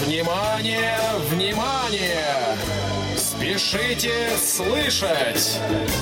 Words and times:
Внимание, 0.00 0.96
внимание! 1.28 2.56
Спешите 3.16 4.30
слышать! 4.36 5.58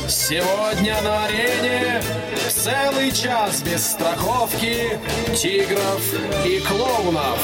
Сегодня 0.06 1.00
на 1.00 1.24
арене 1.24 2.02
целый 2.50 3.10
час 3.10 3.62
без 3.62 3.92
страховки 3.92 4.98
тигров 5.34 6.02
и 6.44 6.60
клоунов. 6.60 7.38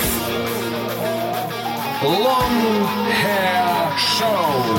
Long 2.03 2.87
Hair 3.23 3.93
Show. 3.97 4.79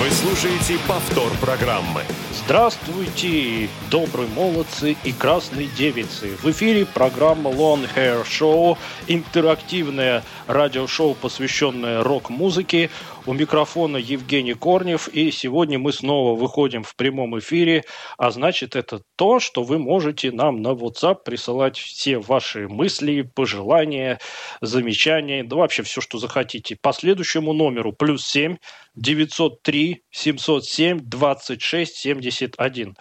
Вы 0.00 0.10
слушаете 0.10 0.78
повтор 0.88 1.30
программы. 1.42 2.02
Здравствуйте, 2.46 3.68
добрые 3.90 4.28
молодцы 4.28 4.96
и 5.02 5.10
красные 5.10 5.66
девицы. 5.66 6.36
В 6.40 6.48
эфире 6.52 6.86
программа 6.86 7.50
Long 7.50 7.88
Hair 7.96 8.24
Show, 8.24 8.78
интерактивное 9.08 10.22
радиошоу, 10.46 11.14
посвященное 11.14 12.04
рок-музыке. 12.04 12.90
У 13.26 13.32
микрофона 13.32 13.96
Евгений 13.96 14.54
Корнев, 14.54 15.08
и 15.08 15.32
сегодня 15.32 15.80
мы 15.80 15.92
снова 15.92 16.38
выходим 16.38 16.84
в 16.84 16.94
прямом 16.94 17.36
эфире, 17.40 17.82
а 18.18 18.30
значит 18.30 18.76
это 18.76 19.00
то, 19.16 19.40
что 19.40 19.64
вы 19.64 19.80
можете 19.80 20.30
нам 20.30 20.62
на 20.62 20.68
WhatsApp 20.68 21.24
присылать 21.24 21.76
все 21.76 22.18
ваши 22.18 22.68
мысли, 22.68 23.22
пожелания, 23.22 24.20
замечания, 24.60 25.42
да 25.42 25.56
вообще 25.56 25.82
все, 25.82 26.00
что 26.00 26.18
захотите. 26.18 26.78
По 26.80 26.92
следующему 26.92 27.52
номеру 27.52 27.92
плюс 27.92 28.24
7 28.24 28.58
903 28.94 30.02
707 30.12 31.00
26 31.00 31.96
71. 31.96 32.96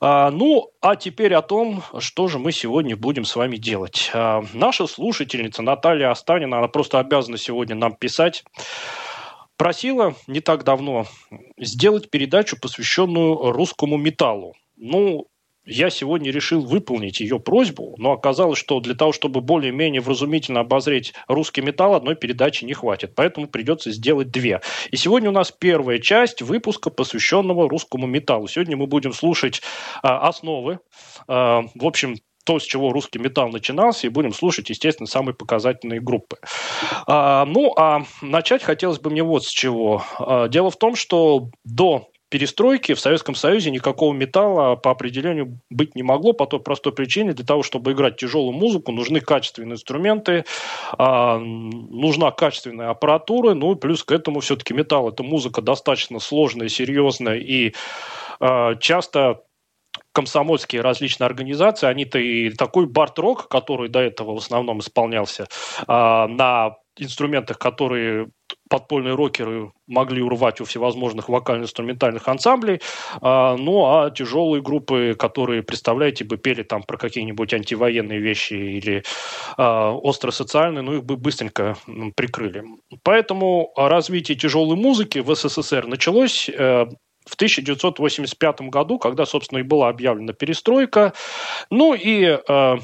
А, 0.00 0.30
ну, 0.30 0.70
а 0.80 0.96
теперь 0.96 1.34
о 1.34 1.42
том, 1.42 1.82
что 1.98 2.26
же 2.26 2.38
мы 2.38 2.52
сегодня 2.52 2.96
будем 2.96 3.26
с 3.26 3.36
вами 3.36 3.58
делать. 3.58 4.10
А, 4.14 4.42
наша 4.54 4.86
слушательница 4.86 5.60
Наталья 5.60 6.10
Останина, 6.10 6.56
она 6.56 6.68
просто 6.68 6.98
обязана 6.98 7.36
сегодня 7.36 7.76
нам 7.76 7.94
писать 7.94 8.44
просила 9.56 10.14
не 10.26 10.40
так 10.40 10.64
давно 10.64 11.06
сделать 11.58 12.10
передачу, 12.10 12.58
посвященную 12.60 13.52
русскому 13.52 13.96
металлу. 13.96 14.54
Ну, 14.76 15.28
я 15.64 15.90
сегодня 15.90 16.32
решил 16.32 16.62
выполнить 16.62 17.20
ее 17.20 17.38
просьбу, 17.38 17.94
но 17.96 18.12
оказалось, 18.12 18.58
что 18.58 18.80
для 18.80 18.94
того, 18.94 19.12
чтобы 19.12 19.40
более-менее 19.40 20.00
вразумительно 20.00 20.60
обозреть 20.60 21.14
русский 21.28 21.60
металл, 21.60 21.94
одной 21.94 22.16
передачи 22.16 22.64
не 22.64 22.74
хватит. 22.74 23.14
Поэтому 23.14 23.46
придется 23.46 23.92
сделать 23.92 24.30
две. 24.30 24.60
И 24.90 24.96
сегодня 24.96 25.28
у 25.28 25.32
нас 25.32 25.52
первая 25.52 26.00
часть 26.00 26.42
выпуска, 26.42 26.90
посвященного 26.90 27.68
русскому 27.68 28.08
металлу. 28.08 28.48
Сегодня 28.48 28.76
мы 28.76 28.88
будем 28.88 29.12
слушать 29.12 29.62
а, 30.02 30.26
основы. 30.26 30.80
А, 31.28 31.62
в 31.76 31.86
общем, 31.86 32.16
то, 32.44 32.58
с 32.58 32.64
чего 32.64 32.92
русский 32.92 33.18
металл 33.18 33.48
начинался, 33.48 34.06
и 34.06 34.10
будем 34.10 34.32
слушать, 34.32 34.70
естественно, 34.70 35.06
самые 35.06 35.34
показательные 35.34 36.00
группы. 36.00 36.38
А, 37.06 37.44
ну, 37.46 37.72
а 37.76 38.04
начать 38.20 38.62
хотелось 38.62 38.98
бы 38.98 39.10
мне 39.10 39.22
вот 39.22 39.44
с 39.44 39.50
чего. 39.50 40.02
А, 40.18 40.48
дело 40.48 40.70
в 40.70 40.76
том, 40.76 40.96
что 40.96 41.50
до 41.64 42.08
перестройки 42.32 42.94
в 42.94 43.00
Советском 43.00 43.34
Союзе 43.34 43.70
никакого 43.70 44.14
металла 44.14 44.74
по 44.74 44.90
определению 44.90 45.60
быть 45.68 45.94
не 45.94 46.02
могло 46.02 46.32
по 46.32 46.46
той 46.46 46.60
простой 46.60 46.94
причине, 46.94 47.34
для 47.34 47.44
того, 47.44 47.62
чтобы 47.62 47.92
играть 47.92 48.16
тяжелую 48.16 48.52
музыку, 48.52 48.90
нужны 48.90 49.20
качественные 49.20 49.74
инструменты, 49.74 50.46
а, 50.96 51.38
нужна 51.38 52.30
качественная 52.30 52.88
аппаратура, 52.88 53.52
ну 53.52 53.74
и 53.74 53.78
плюс 53.78 54.02
к 54.02 54.12
этому 54.12 54.40
все-таки 54.40 54.72
металл– 54.72 55.08
это 55.10 55.22
музыка 55.22 55.60
достаточно 55.60 56.20
сложная, 56.20 56.68
серьезная 56.68 57.36
и 57.36 57.74
а, 58.40 58.76
часто 58.76 59.42
комсомольские 60.12 60.82
различные 60.82 61.26
организации, 61.26 61.86
они-то 61.86 62.18
и 62.18 62.50
такой 62.50 62.86
бард-рок, 62.86 63.48
который 63.48 63.88
до 63.88 64.00
этого 64.00 64.34
в 64.34 64.38
основном 64.38 64.80
исполнялся 64.80 65.46
а, 65.86 66.28
на 66.28 66.76
инструментах, 66.98 67.58
которые 67.58 68.28
подпольные 68.68 69.14
рокеры 69.14 69.72
могли 69.86 70.22
урвать 70.22 70.60
у 70.60 70.64
всевозможных 70.64 71.28
вокально-инструментальных 71.28 72.28
ансамблей, 72.28 72.80
а, 73.20 73.56
ну 73.56 73.86
а 73.86 74.10
тяжелые 74.10 74.62
группы, 74.62 75.14
которые, 75.18 75.62
представляете, 75.62 76.24
бы 76.24 76.36
пели 76.36 76.62
там 76.62 76.82
про 76.82 76.98
какие-нибудь 76.98 77.52
антивоенные 77.54 78.18
вещи 78.18 78.54
или 78.54 79.04
а, 79.56 79.92
остро-социальные, 79.92 80.82
ну 80.82 80.94
их 80.96 81.04
бы 81.04 81.16
быстренько 81.16 81.76
прикрыли. 82.14 82.64
Поэтому 83.02 83.72
развитие 83.76 84.36
тяжелой 84.36 84.76
музыки 84.76 85.18
в 85.18 85.34
СССР 85.34 85.86
началось 85.86 86.48
э, 86.48 86.86
в 87.26 87.34
1985 87.34 88.62
году, 88.62 88.98
когда, 88.98 89.26
собственно, 89.26 89.58
и 89.58 89.62
была 89.62 89.88
объявлена 89.88 90.32
перестройка. 90.32 91.12
Ну 91.70 91.94
и 91.94 92.38
э, 92.46 92.76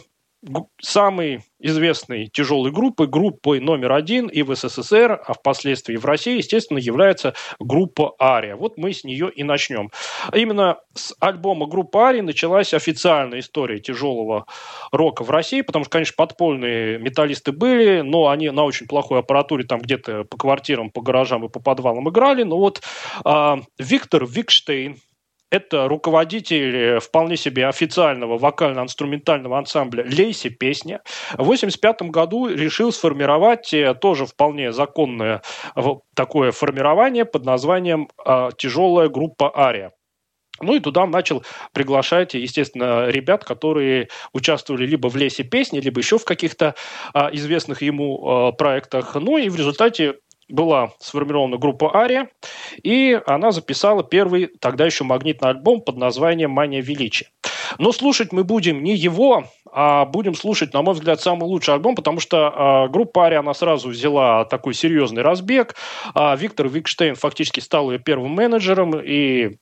самой 0.80 1.42
известной 1.58 2.28
тяжелой 2.28 2.70
группой, 2.70 3.08
группой 3.08 3.58
номер 3.60 3.92
один 3.92 4.28
и 4.28 4.42
в 4.42 4.54
СССР, 4.54 5.20
а 5.26 5.32
впоследствии 5.32 5.96
в 5.96 6.04
России, 6.04 6.36
естественно, 6.36 6.78
является 6.78 7.34
группа 7.58 8.14
«Ария». 8.20 8.54
Вот 8.54 8.78
мы 8.78 8.92
с 8.92 9.02
нее 9.02 9.30
и 9.34 9.42
начнем. 9.42 9.90
Именно 10.32 10.78
с 10.94 11.14
альбома 11.18 11.66
группы 11.66 11.98
«Ария» 11.98 12.22
началась 12.22 12.72
официальная 12.74 13.40
история 13.40 13.80
тяжелого 13.80 14.46
рока 14.92 15.24
в 15.24 15.30
России, 15.30 15.62
потому 15.62 15.84
что, 15.84 15.92
конечно, 15.92 16.14
подпольные 16.16 16.98
металлисты 16.98 17.50
были, 17.50 18.02
но 18.02 18.28
они 18.28 18.50
на 18.50 18.64
очень 18.64 18.86
плохой 18.86 19.18
аппаратуре 19.18 19.64
там 19.64 19.80
где-то 19.80 20.24
по 20.24 20.36
квартирам, 20.36 20.90
по 20.90 21.00
гаражам 21.00 21.44
и 21.44 21.48
по 21.48 21.60
подвалам 21.60 22.08
играли. 22.08 22.44
Но 22.44 22.58
вот 22.58 22.80
э, 23.24 23.56
Виктор 23.78 24.24
Викштейн, 24.24 24.98
это 25.50 25.88
руководитель 25.88 26.76
э, 26.76 27.00
вполне 27.00 27.36
себе 27.36 27.66
официального 27.66 28.38
вокально-инструментального 28.38 29.58
ансамбля 29.58 30.04
«Лейси 30.04 30.50
песня». 30.50 31.00
В 31.32 31.42
1985 31.42 32.02
году 32.10 32.48
решил 32.48 32.92
сформировать 32.92 33.72
э, 33.72 33.94
тоже 33.94 34.26
вполне 34.26 34.72
законное 34.72 35.42
такое 36.14 36.52
формирование 36.52 37.24
под 37.24 37.44
названием 37.44 38.08
«Тяжелая 38.56 39.08
группа 39.08 39.56
Ария». 39.56 39.92
Ну 40.60 40.74
и 40.74 40.80
туда 40.80 41.06
начал 41.06 41.44
приглашать, 41.72 42.34
естественно, 42.34 43.08
ребят, 43.08 43.44
которые 43.44 44.08
участвовали 44.32 44.86
либо 44.86 45.08
в 45.08 45.16
«Лесе 45.16 45.44
песни», 45.44 45.80
либо 45.80 46.00
еще 46.00 46.18
в 46.18 46.24
каких-то 46.24 46.74
а, 47.14 47.30
известных 47.32 47.82
ему 47.82 48.28
а, 48.48 48.52
проектах. 48.52 49.14
Ну 49.14 49.38
и 49.38 49.48
в 49.48 49.56
результате 49.56 50.16
была 50.48 50.92
сформирована 50.98 51.56
группа 51.58 51.94
Ария, 51.94 52.28
и 52.82 53.20
она 53.26 53.50
записала 53.50 54.02
первый 54.02 54.46
тогда 54.60 54.86
еще 54.86 55.04
магнитный 55.04 55.50
альбом 55.50 55.80
под 55.80 55.96
названием 55.96 56.50
«Мания 56.50 56.82
величия». 56.82 57.28
Но 57.78 57.92
слушать 57.92 58.32
мы 58.32 58.44
будем 58.44 58.82
не 58.82 58.94
его, 58.94 59.44
а 59.70 60.06
будем 60.06 60.34
слушать, 60.34 60.72
на 60.72 60.82
мой 60.82 60.94
взгляд, 60.94 61.20
самый 61.20 61.44
лучший 61.44 61.74
альбом, 61.74 61.94
потому 61.94 62.20
что 62.20 62.86
э, 62.86 62.90
группа 62.90 63.26
Ария, 63.26 63.40
она 63.40 63.52
сразу 63.52 63.90
взяла 63.90 64.44
такой 64.46 64.74
серьезный 64.74 65.22
разбег. 65.22 65.74
А 66.14 66.34
Виктор 66.34 66.68
Викштейн 66.68 67.14
фактически 67.14 67.60
стал 67.60 67.90
ее 67.90 67.98
первым 67.98 68.32
менеджером, 68.32 68.98
и 68.98 69.58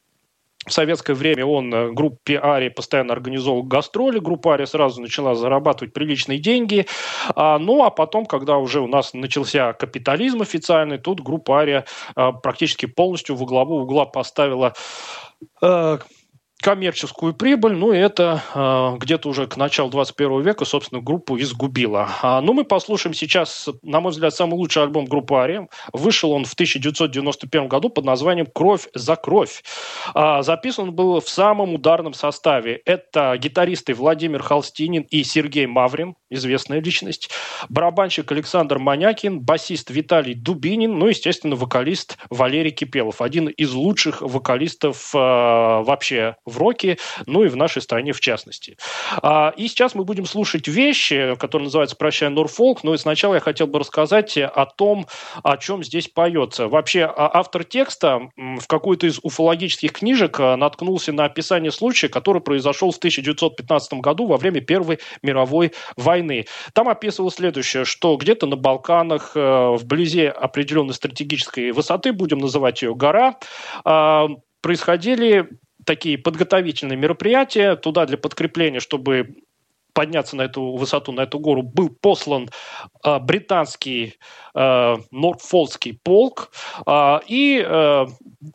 в 0.67 0.73
советское 0.73 1.15
время 1.15 1.47
он 1.47 1.73
э, 1.73 1.93
группе 1.93 2.39
Ари 2.39 2.69
постоянно 2.69 3.13
организовал 3.13 3.63
гастроли. 3.63 4.19
Группа 4.19 4.55
Ари 4.55 4.65
сразу 4.65 5.01
начала 5.01 5.35
зарабатывать 5.35 5.95
приличные 5.95 6.39
деньги. 6.39 6.87
А, 7.35 7.59
ну, 7.59 7.85
а 7.85 7.91
потом, 7.91 8.27
когда 8.27 8.57
уже 8.59 8.81
у 8.81 8.89
нас 8.89 9.15
начался 9.15 9.73
капитализм 9.73 10.43
официальный, 10.43 10.99
тут 10.99 11.21
группа 11.21 11.61
Ари 11.61 11.85
а, 12.15 12.33
практически 12.33 12.87
полностью 12.87 13.37
во 13.37 13.47
главу 13.47 13.81
угла 13.81 14.07
поставила 14.07 14.75
а, 15.63 15.99
коммерческую 16.67 17.33
прибыль, 17.33 17.75
ну 17.75 17.93
и 17.93 17.97
это 17.97 18.43
э, 18.53 18.99
где-то 18.99 19.29
уже 19.29 19.47
к 19.47 19.57
началу 19.57 19.89
21 19.89 20.41
века, 20.41 20.65
собственно, 20.65 21.01
группу 21.01 21.39
изгубило. 21.39 22.09
А, 22.23 22.41
ну, 22.41 22.55
мы 22.55 22.65
послушаем 22.65 23.15
сейчас, 23.15 23.69
на 23.83 24.01
мой 24.01 24.11
взгляд, 24.11 24.35
самый 24.35 24.55
лучший 24.55 24.83
альбом 24.83 25.05
группы 25.05 25.37
Арием. 25.37 25.69
Вышел 25.93 26.33
он 26.33 26.45
в 26.45 26.55
1991 26.55 27.69
году 27.69 27.89
под 27.89 28.05
названием 28.05 28.49
«Кровь 28.53 28.89
за 28.95 29.15
кровь». 29.15 29.63
А, 30.13 30.43
записан 30.43 30.89
он 30.89 30.93
был 30.93 31.21
в 31.21 31.29
самом 31.29 31.75
ударном 31.75 32.15
составе. 32.15 32.83
Это 32.85 33.37
гитаристы 33.39 33.95
Владимир 33.95 34.43
Холстинин 34.43 35.03
и 35.03 35.23
Сергей 35.23 35.67
Маврин, 35.67 36.17
известная 36.31 36.81
личность, 36.81 37.31
барабанщик 37.69 38.33
Александр 38.33 38.81
Манякин, 38.81 39.39
басист 39.39 39.91
Виталий 39.91 40.35
Дубинин, 40.35 40.99
ну, 40.99 41.07
естественно, 41.07 41.55
вокалист 41.55 42.19
Валерий 42.29 42.73
Кипелов, 42.73 43.23
один 43.23 43.47
из 43.47 43.73
лучших 43.73 44.21
вокалистов 44.21 45.15
э, 45.15 45.19
вообще 45.19 46.35
в 46.45 46.56
роке, 46.57 46.99
ну 47.27 47.45
и 47.45 47.49
в 47.49 47.57
нашей 47.57 47.83
стране 47.83 48.13
в 48.13 48.21
частности. 48.21 48.77
А, 49.23 49.53
и 49.57 49.69
сейчас 49.69 49.95
мы 49.95 50.05
будем 50.05 50.27
слушать 50.27 50.69
вещи, 50.69 51.35
которые 51.39 51.67
называются 51.67 51.97
«Прощай, 51.97 52.29
Норфолк», 52.31 52.85
но 52.85 52.95
и 52.95 52.99
сначала 52.99 53.35
я 53.35 53.41
хотел 53.41 53.67
бы 53.67 53.79
рассказать 53.79 54.37
о 54.39 54.67
том, 54.67 55.07
о 55.43 55.57
чем 55.57 55.83
здесь 55.83 56.09
поется. 56.09 56.69
Вообще, 56.69 57.05
а, 57.05 57.31
автор 57.39 57.65
текста 57.65 58.31
в 58.37 58.67
какой-то 58.67 59.07
из 59.07 59.19
уфологических 59.23 59.93
книжек 59.93 60.41
а, 60.41 60.57
наткнулся 60.57 61.13
на 61.13 61.25
описание 61.25 61.71
случая, 61.71 62.09
который 62.09 62.43
произошел 62.43 62.91
в 62.91 62.99
1915 62.99 63.95
году 63.95 64.27
во 64.27 64.37
время 64.37 64.61
Первой 64.61 64.99
мировой 65.23 65.73
войны. 65.97 66.47
Там 66.73 66.89
описывалось 66.89 67.35
следующее, 67.35 67.85
что 67.85 68.17
где-то 68.17 68.47
на 68.47 68.57
Балканах, 68.57 69.33
э, 69.35 69.77
вблизи 69.77 70.25
определенной 70.25 70.95
стратегической 70.95 71.73
высоты, 71.73 72.13
будем 72.13 72.39
называть 72.39 72.83
ее 72.83 72.95
гора, 72.95 73.37
происходили 74.63 75.49
такие 75.87 76.19
подготовительные 76.19 76.99
мероприятия 76.99 77.77
туда 77.77 78.05
для 78.05 78.19
подкрепления, 78.19 78.81
чтобы 78.81 79.37
подняться 79.95 80.37
на 80.37 80.43
эту 80.43 80.77
высоту, 80.77 81.13
на 81.13 81.23
эту 81.23 81.39
гору, 81.39 81.63
был 81.63 81.89
послан 81.89 82.51
э, 83.03 83.19
британский 83.19 84.19
э, 84.55 84.97
Норфолкский 85.11 85.99
полк. 86.03 86.51
Э, 86.87 87.21
и 87.27 87.67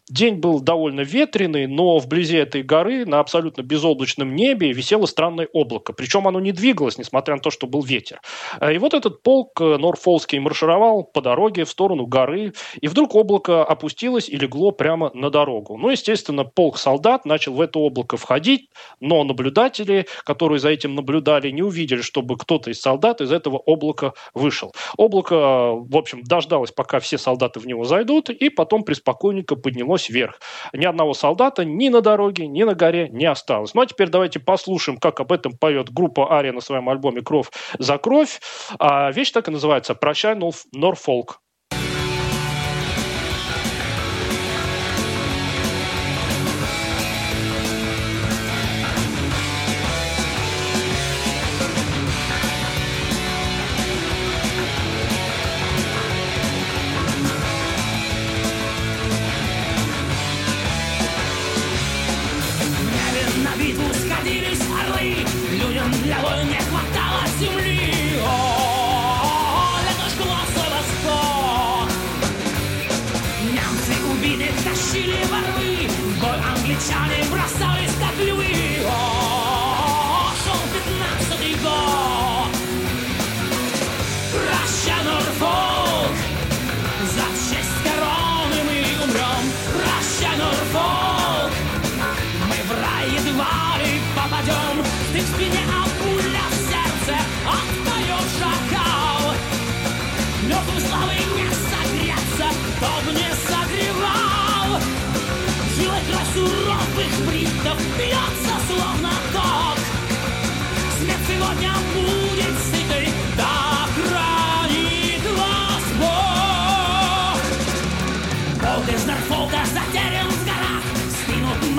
день 0.09 0.35
был 0.35 0.61
довольно 0.61 1.01
ветреный, 1.01 1.67
но 1.67 1.97
вблизи 1.99 2.37
этой 2.37 2.63
горы 2.63 3.05
на 3.05 3.19
абсолютно 3.19 3.61
безоблачном 3.61 4.35
небе 4.35 4.71
висело 4.71 5.05
странное 5.05 5.47
облако. 5.51 5.93
Причем 5.93 6.27
оно 6.27 6.39
не 6.39 6.51
двигалось, 6.51 6.97
несмотря 6.97 7.35
на 7.35 7.41
то, 7.41 7.51
что 7.51 7.67
был 7.67 7.83
ветер. 7.83 8.21
И 8.61 8.77
вот 8.77 8.93
этот 8.93 9.21
полк 9.21 9.59
Норфолкский 9.59 10.39
маршировал 10.39 11.03
по 11.03 11.21
дороге 11.21 11.65
в 11.65 11.69
сторону 11.69 12.05
горы, 12.05 12.53
и 12.79 12.87
вдруг 12.87 13.15
облако 13.15 13.63
опустилось 13.63 14.29
и 14.29 14.37
легло 14.37 14.71
прямо 14.71 15.11
на 15.13 15.29
дорогу. 15.29 15.77
Ну, 15.77 15.89
естественно, 15.89 16.45
полк 16.45 16.77
солдат 16.77 17.25
начал 17.25 17.53
в 17.53 17.61
это 17.61 17.79
облако 17.79 18.15
входить, 18.17 18.69
но 19.01 19.23
наблюдатели, 19.23 20.07
которые 20.23 20.59
за 20.59 20.69
этим 20.69 20.95
наблюдали, 20.95 21.51
не 21.51 21.63
увидели, 21.63 22.01
чтобы 22.01 22.37
кто-то 22.37 22.69
из 22.71 22.79
солдат 22.79 23.21
из 23.21 23.31
этого 23.31 23.57
облака 23.57 24.13
вышел. 24.33 24.71
Облако, 24.95 25.35
в 25.35 25.97
общем, 25.97 26.23
дождалось, 26.23 26.71
пока 26.71 26.99
все 26.99 27.17
солдаты 27.17 27.59
в 27.59 27.67
него 27.67 27.83
зайдут, 27.83 28.29
и 28.29 28.49
потом 28.49 28.83
преспокойненько 28.83 29.55
поднялось 29.55 29.80
вверх. 30.09 30.39
Ни 30.73 30.85
одного 30.85 31.13
солдата 31.13 31.65
ни 31.65 31.89
на 31.89 32.01
дороге, 32.01 32.47
ни 32.47 32.63
на 32.63 32.73
горе 32.73 33.09
не 33.09 33.25
осталось. 33.25 33.73
Ну, 33.73 33.81
а 33.81 33.85
теперь 33.85 34.09
давайте 34.09 34.39
послушаем, 34.39 34.97
как 34.97 35.19
об 35.19 35.31
этом 35.31 35.57
поет 35.57 35.91
группа 35.91 36.33
Ария 36.33 36.53
на 36.53 36.61
своем 36.61 36.89
альбоме 36.89 37.21
«Кровь 37.21 37.49
за 37.77 37.97
кровь». 37.97 38.39
А 38.79 39.11
вещь 39.11 39.31
так 39.31 39.47
и 39.47 39.51
называется 39.51 39.95
«Прощай, 39.95 40.35
Норфолк». 40.73 41.41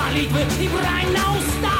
Едва 0.02 0.10
ли 0.10 0.26
попадем 0.26 0.62
И 0.62 0.69
рванулся 0.69 1.71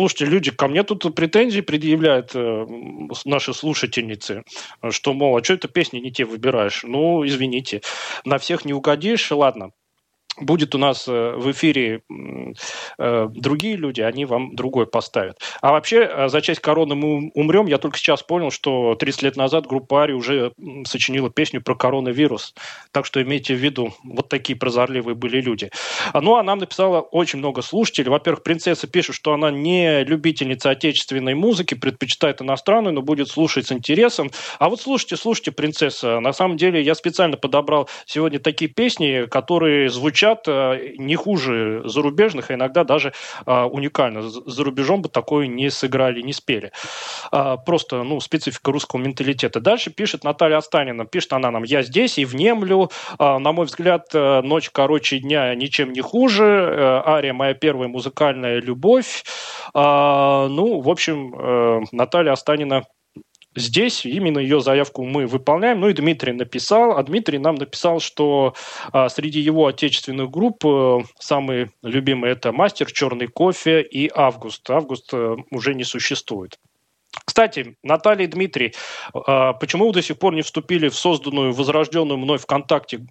Слушайте, 0.00 0.24
люди, 0.24 0.50
ко 0.50 0.66
мне 0.66 0.82
тут 0.82 1.14
претензии 1.14 1.60
предъявляют 1.60 2.30
э, 2.34 2.66
наши 3.26 3.52
слушательницы, 3.52 4.44
что, 4.88 5.12
мол, 5.12 5.36
а 5.36 5.44
что 5.44 5.52
это 5.52 5.68
песни 5.68 5.98
не 5.98 6.10
те 6.10 6.24
выбираешь? 6.24 6.84
Ну, 6.84 7.26
извините, 7.26 7.82
на 8.24 8.38
всех 8.38 8.64
не 8.64 8.72
угодишь, 8.72 9.30
ладно. 9.30 9.72
Будет 10.40 10.74
у 10.74 10.78
нас 10.78 11.06
э, 11.06 11.34
в 11.36 11.50
эфире 11.50 12.02
э, 12.98 13.28
другие 13.30 13.76
люди, 13.76 14.00
они 14.00 14.24
вам 14.24 14.54
другой 14.56 14.86
поставят. 14.86 15.38
А 15.60 15.72
вообще, 15.72 16.08
э, 16.10 16.28
за 16.28 16.40
часть 16.40 16.60
короны 16.60 16.94
мы 16.94 17.14
ум- 17.16 17.30
умрем, 17.34 17.66
я 17.66 17.76
только 17.78 17.98
сейчас 17.98 18.22
понял, 18.22 18.50
что 18.50 18.94
30 18.94 19.22
лет 19.22 19.36
назад 19.36 19.66
группа 19.66 20.04
Ари 20.04 20.12
уже 20.12 20.52
сочинила 20.86 21.30
песню 21.30 21.60
про 21.62 21.74
коронавирус. 21.74 22.54
Так 22.92 23.04
что 23.04 23.22
имейте 23.22 23.54
в 23.54 23.58
виду, 23.58 23.92
вот 24.02 24.28
такие 24.28 24.58
прозорливые 24.58 25.14
были 25.14 25.40
люди. 25.40 25.70
А, 26.12 26.20
Ну, 26.20 26.36
а 26.36 26.42
нам 26.42 26.58
написала 26.58 27.00
очень 27.00 27.38
много 27.38 27.60
слушателей. 27.62 28.10
Во-первых, 28.10 28.42
принцесса 28.42 28.86
пишет, 28.86 29.14
что 29.16 29.34
она 29.34 29.50
не 29.50 30.04
любительница 30.04 30.70
отечественной 30.70 31.34
музыки, 31.34 31.74
предпочитает 31.74 32.40
иностранную, 32.40 32.94
но 32.94 33.02
будет 33.02 33.28
слушать 33.28 33.66
с 33.66 33.72
интересом. 33.72 34.30
А 34.58 34.68
вот 34.70 34.80
слушайте, 34.80 35.16
слушайте, 35.16 35.52
принцесса, 35.52 36.20
на 36.20 36.32
самом 36.32 36.56
деле 36.56 36.80
я 36.80 36.94
специально 36.94 37.36
подобрал 37.36 37.88
сегодня 38.06 38.38
такие 38.38 38.70
песни, 38.70 39.26
которые 39.30 39.90
звучат 39.90 40.29
э, 40.46 40.94
не 40.98 41.16
хуже 41.16 41.82
зарубежных, 41.84 42.50
а 42.50 42.54
иногда 42.54 42.84
даже 42.84 43.12
э, 43.46 43.62
уникально. 43.62 44.22
За 44.22 44.64
рубежом 44.64 45.02
бы 45.02 45.08
такое 45.08 45.46
не 45.46 45.70
сыграли, 45.70 46.20
не 46.22 46.32
спели. 46.32 46.72
А, 47.30 47.56
Просто, 47.56 48.02
ну, 48.02 48.20
специфика 48.20 48.72
русского 48.72 49.00
менталитета. 49.00 49.60
Дальше 49.60 49.90
пишет 49.90 50.24
Наталья 50.24 50.58
Останина. 50.58 51.04
Пишет 51.04 51.32
она 51.32 51.50
нам, 51.50 51.62
я 51.64 51.82
здесь 51.82 52.18
и 52.18 52.24
внемлю. 52.24 52.90
На 53.18 53.52
мой 53.52 53.66
взгляд, 53.66 54.06
э, 54.14 54.40
ночь 54.42 54.70
короче 54.70 55.18
дня 55.18 55.54
ничем 55.54 55.92
не 55.92 56.00
хуже. 56.00 56.44
Э, 56.44 57.02
Ария 57.06 57.32
моя 57.32 57.54
первая 57.54 57.88
музыкальная 57.88 58.60
любовь. 58.60 59.24
Ну, 59.74 60.80
в 60.80 60.88
общем, 60.88 61.34
э, 61.34 61.80
Наталья 61.92 62.32
Останина 62.32 62.84
Здесь 63.56 64.06
именно 64.06 64.38
ее 64.38 64.60
заявку 64.60 65.04
мы 65.04 65.26
выполняем. 65.26 65.80
Ну 65.80 65.88
и 65.88 65.92
Дмитрий 65.92 66.32
написал, 66.32 66.96
а 66.96 67.02
Дмитрий 67.02 67.38
нам 67.38 67.56
написал, 67.56 67.98
что 67.98 68.54
а, 68.92 69.08
среди 69.08 69.40
его 69.40 69.66
отечественных 69.66 70.30
групп 70.30 70.64
э, 70.64 70.98
самые 71.18 71.72
любимые 71.82 72.32
это 72.32 72.52
«Мастер», 72.52 72.92
«Черный 72.92 73.26
кофе» 73.26 73.82
и 73.82 74.08
«Август». 74.14 74.70
«Август» 74.70 75.12
э, 75.12 75.36
уже 75.50 75.74
не 75.74 75.84
существует. 75.84 76.58
Кстати, 77.12 77.76
Наталья 77.82 78.24
и 78.24 78.28
Дмитрий, 78.28 78.74
а, 79.14 79.52
почему 79.54 79.86
вы 79.86 79.92
до 79.92 80.02
сих 80.02 80.18
пор 80.18 80.34
не 80.34 80.42
вступили 80.42 80.88
в 80.88 80.94
созданную, 80.94 81.52
возрожденную 81.52 82.18
мной 82.18 82.38
ВКонтакте 82.38 83.06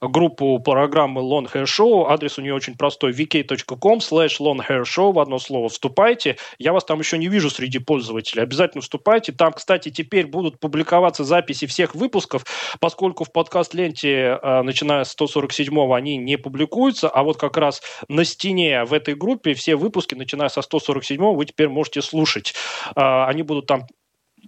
группу 0.00 0.58
программы 0.58 1.20
Long 1.20 1.50
Hair 1.52 1.64
Show? 1.64 2.06
Адрес 2.08 2.38
у 2.38 2.42
нее 2.42 2.54
очень 2.54 2.76
простой, 2.76 3.12
vk.com 3.12 3.98
slash 3.98 4.40
longhairshow, 4.40 5.12
в 5.12 5.18
одно 5.18 5.38
слово 5.38 5.68
вступайте. 5.68 6.36
Я 6.58 6.72
вас 6.72 6.84
там 6.84 6.98
еще 6.98 7.18
не 7.18 7.28
вижу 7.28 7.50
среди 7.50 7.78
пользователей, 7.78 8.42
обязательно 8.42 8.80
вступайте. 8.80 9.32
Там, 9.32 9.52
кстати, 9.52 9.90
теперь 9.90 10.26
будут 10.26 10.58
публиковаться 10.58 11.24
записи 11.24 11.66
всех 11.66 11.94
выпусков, 11.94 12.44
поскольку 12.80 13.24
в 13.24 13.32
подкаст-ленте, 13.32 14.38
а, 14.42 14.62
начиная 14.62 15.04
с 15.04 15.14
147-го, 15.16 15.92
они 15.92 16.16
не 16.16 16.36
публикуются, 16.36 17.08
а 17.08 17.22
вот 17.22 17.36
как 17.36 17.56
раз 17.56 17.82
на 18.08 18.24
стене 18.24 18.84
в 18.84 18.92
этой 18.94 19.14
группе 19.14 19.54
все 19.54 19.76
выпуски, 19.76 20.14
начиная 20.14 20.48
со 20.48 20.60
147-го, 20.60 21.34
вы 21.34 21.46
теперь 21.46 21.68
можете 21.68 22.00
слушать. 22.00 22.54
А, 22.94 23.26
Они 23.42 23.46
будут 23.48 23.66
там 23.66 23.86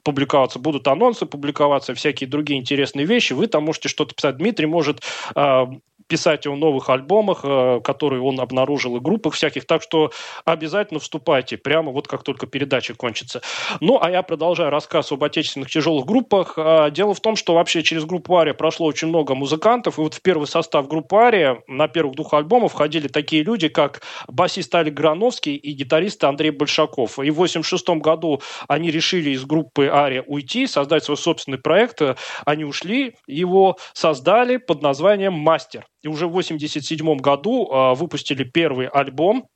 публиковаться, 0.05 0.59
будут 0.61 0.87
анонсы 0.87 1.27
публиковаться, 1.27 1.95
всякие 1.95 2.29
другие 2.29 2.61
интересные 2.61 3.07
вещи. 3.07 3.33
Вы 3.33 3.49
там 3.49 3.65
можете 3.65 3.89
что-то 3.89 4.15
писать. 4.15 4.37
Дмитрий 4.37 4.67
может 4.67 5.03
а, 5.35 5.69
писать 6.07 6.47
о 6.47 6.55
новых 6.57 6.91
альбомах, 6.91 7.41
э, 7.45 7.81
которые 7.83 8.23
он 8.23 8.41
обнаружил, 8.41 8.97
и 8.97 9.01
группах 9.01 9.35
всяких. 9.35 9.67
Так 9.67 9.83
что 9.83 10.11
обязательно 10.45 11.01
вступайте, 11.01 11.57
прямо 11.57 11.93
вот 11.93 12.09
как 12.09 12.23
только 12.23 12.47
передача 12.47 12.95
кончится. 12.95 13.43
Ну, 13.81 13.99
а 14.01 14.11
я 14.11 14.23
продолжаю 14.23 14.71
рассказ 14.71 15.13
об 15.13 15.25
отечественных 15.25 15.71
тяжелых 15.71 16.07
группах. 16.07 16.55
А, 16.57 16.91
Дело 16.91 17.15
в 17.15 17.21
том, 17.21 17.37
что 17.37 17.55
вообще 17.55 17.83
через 17.83 18.05
группу 18.05 18.37
Ария 18.37 18.55
прошло 18.55 18.87
очень 18.87 19.09
много 19.09 19.35
музыкантов, 19.35 19.99
и 19.99 20.03
вот 20.03 20.15
в 20.15 20.23
первый 20.23 20.47
состав 20.47 20.89
группы 20.89 21.17
Ария 21.17 21.63
на 21.67 21.89
первых 21.89 22.17
двух 22.17 22.35
альбомах 22.35 22.73
входили 22.73 23.09
такие 23.09 23.43
люди, 23.43 23.69
как 23.69 24.03
басист 24.29 24.75
Алик 24.75 24.95
Грановский 24.95 25.57
и 25.57 25.73
гитарист 25.73 26.23
Андрей 26.25 26.51
Большаков. 26.51 27.19
И 27.19 27.31
в 27.31 27.37
86 27.37 27.89
году 28.01 28.41
они 28.69 28.91
решили 28.91 29.31
из 29.31 29.45
группы 29.45 29.87
Ария 29.87 30.23
уйти, 30.23 30.67
создать 30.67 31.05
свой 31.05 31.17
собственный 31.17 31.59
проект. 31.59 32.01
Они 32.45 32.65
ушли, 32.65 33.17
его 33.27 33.77
создали 33.93 34.57
под 34.57 34.83
названием 34.83 35.33
«Мастер». 35.33 35.87
И 36.05 36.09
уже 36.09 36.29
в 36.29 36.33
87 36.33 37.17
году 37.17 37.67
э, 37.67 37.95
выпустили 37.95 38.45
первый 38.45 38.87
альбом, 38.87 39.45
а, 39.45 39.54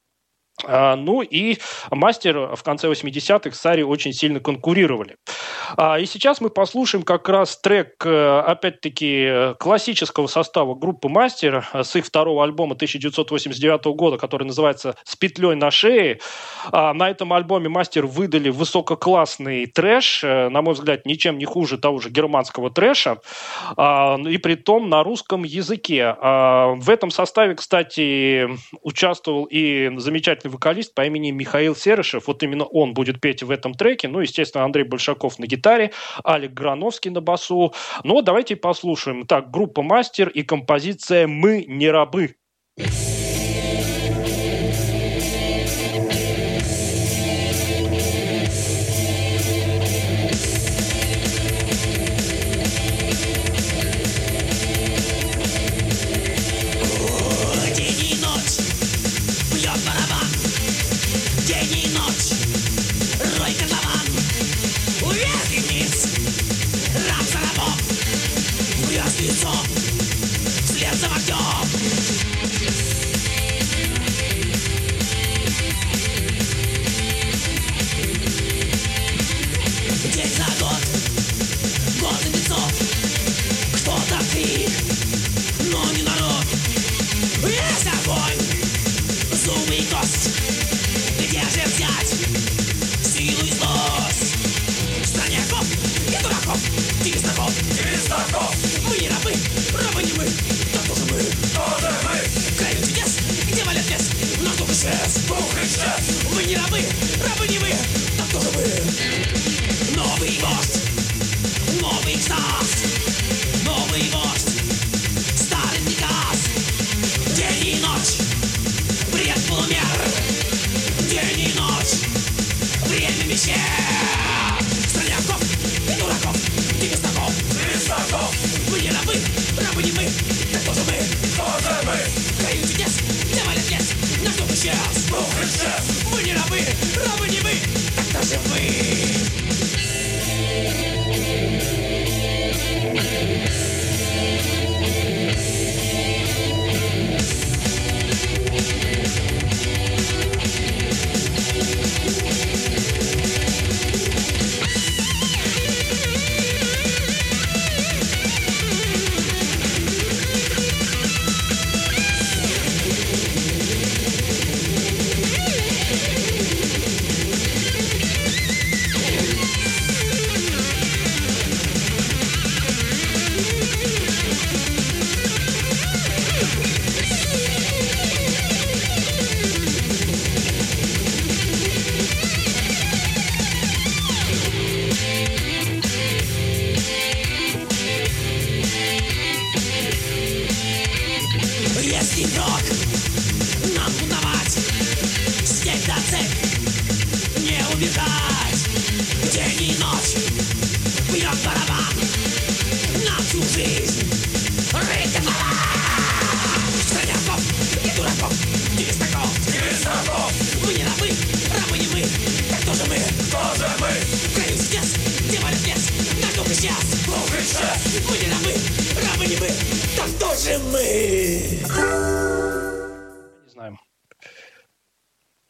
Ну 0.67 1.23
и 1.23 1.59
мастер 1.91 2.55
в 2.57 2.62
конце 2.62 2.88
80-х 2.88 3.57
с 3.57 3.67
Ари 3.67 3.83
очень 3.83 4.12
сильно 4.12 4.41
конкурировали. 4.41 5.17
А, 5.77 5.99
И 5.99 6.07
сейчас 6.07 6.41
мы 6.41 6.50
послушаем 6.50 7.05
как 7.05 7.29
раз 7.29 7.59
трек, 7.59 7.95
э, 8.05 8.41
опять-таки, 8.41 9.25
э, 9.29 9.55
классического 9.59 10.27
состава 10.27 10.75
группы 10.75 11.09
«Мастер» 11.09 11.69
э, 11.73 11.83
с 11.83 11.95
их 11.97 12.07
второго 12.07 12.45
альбома 12.45 12.75
1989 12.75 13.95
года, 13.95 14.17
который 14.17 14.45
называется 14.45 14.95
«С 15.05 15.17
петлей 15.17 15.55
на 15.55 15.71
шее». 15.71 16.21
А, 16.73 16.95
На 16.95 17.11
этом 17.11 17.33
альбоме 17.33 17.69
«Мастер» 17.69 18.07
выдали 18.07 18.49
высококлассный 18.50 19.67
трэш, 19.67 20.25
э, 20.25 20.49
на 20.49 20.62
мой 20.62 20.75
взгляд, 20.75 21.07
ничем 21.07 21.38
не 21.38 21.45
хуже 21.45 21.79
того 21.79 21.99
же 22.00 22.11
германского 22.11 22.71
трэша, 22.71 23.19
а, 23.77 24.19
и 24.19 24.38
при 24.38 24.55
том 24.55 24.88
на 24.88 25.03
русском 25.03 25.45
языке. 25.45 26.17
А, 26.21 26.75
В 26.75 26.91
этом 26.91 27.11
составе, 27.11 27.55
кстати, 27.55 28.49
участвовал 28.83 29.45
и 29.45 29.91
замечательный 29.99 30.48
вокалист 30.49 30.95
по 30.95 31.05
имени 31.05 31.31
Михаил 31.31 31.76
Серышев. 31.76 32.26
Вот 32.26 32.43
именно 32.43 32.64
он 32.64 32.95
будет 32.95 33.21
петь 33.21 33.43
в 33.43 33.50
этом 33.50 33.75
треке. 33.75 34.09
Ну, 34.09 34.21
естественно, 34.21 34.64
Андрей 34.64 34.85
Большаков 34.85 35.38
на 35.38 35.47
гитаре, 35.47 35.93
Алик 36.26 36.52
Грановский 36.52 37.11
на 37.11 37.21
басу. 37.21 37.73
Ну, 38.05 38.14
вот 38.14 38.25
давайте 38.25 38.57
послушаем. 38.57 39.26
Так, 39.26 39.50
группа 39.50 39.83
«Мастер» 39.83 40.28
и 40.28 40.43
композиция 40.43 41.26
«Мы 41.26 41.64
не 41.67 41.90
рабы». 41.90 42.37
День 42.76 43.08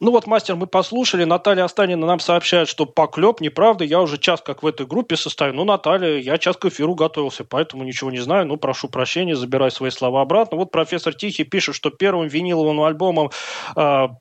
Ну 0.09 0.13
вот, 0.13 0.25
мастер, 0.25 0.55
мы 0.55 0.65
послушали. 0.65 1.23
Наталья 1.23 1.65
Останина 1.65 2.07
нам 2.07 2.19
сообщает, 2.19 2.67
что 2.67 2.87
поклеп. 2.87 3.41
Неправда, 3.41 3.83
я 3.83 4.01
уже 4.01 4.17
час 4.17 4.41
как 4.41 4.63
в 4.63 4.65
этой 4.65 4.87
группе 4.87 5.15
состою. 5.15 5.53
Ну, 5.53 5.65
Наталья, 5.65 6.17
я 6.17 6.39
час 6.39 6.57
к 6.57 6.65
эфиру 6.65 6.95
готовился, 6.95 7.43
поэтому 7.43 7.83
ничего 7.83 8.09
не 8.09 8.17
знаю. 8.17 8.47
Ну, 8.47 8.57
прошу 8.57 8.89
прощения, 8.89 9.35
забирай 9.35 9.69
свои 9.69 9.91
слова 9.91 10.23
обратно. 10.23 10.57
Вот 10.57 10.71
профессор 10.71 11.13
Тихий 11.13 11.43
пишет, 11.43 11.75
что 11.75 11.91
первым 11.91 12.27
виниловым 12.27 12.81
альбомом 12.81 13.29
а, 13.75 14.15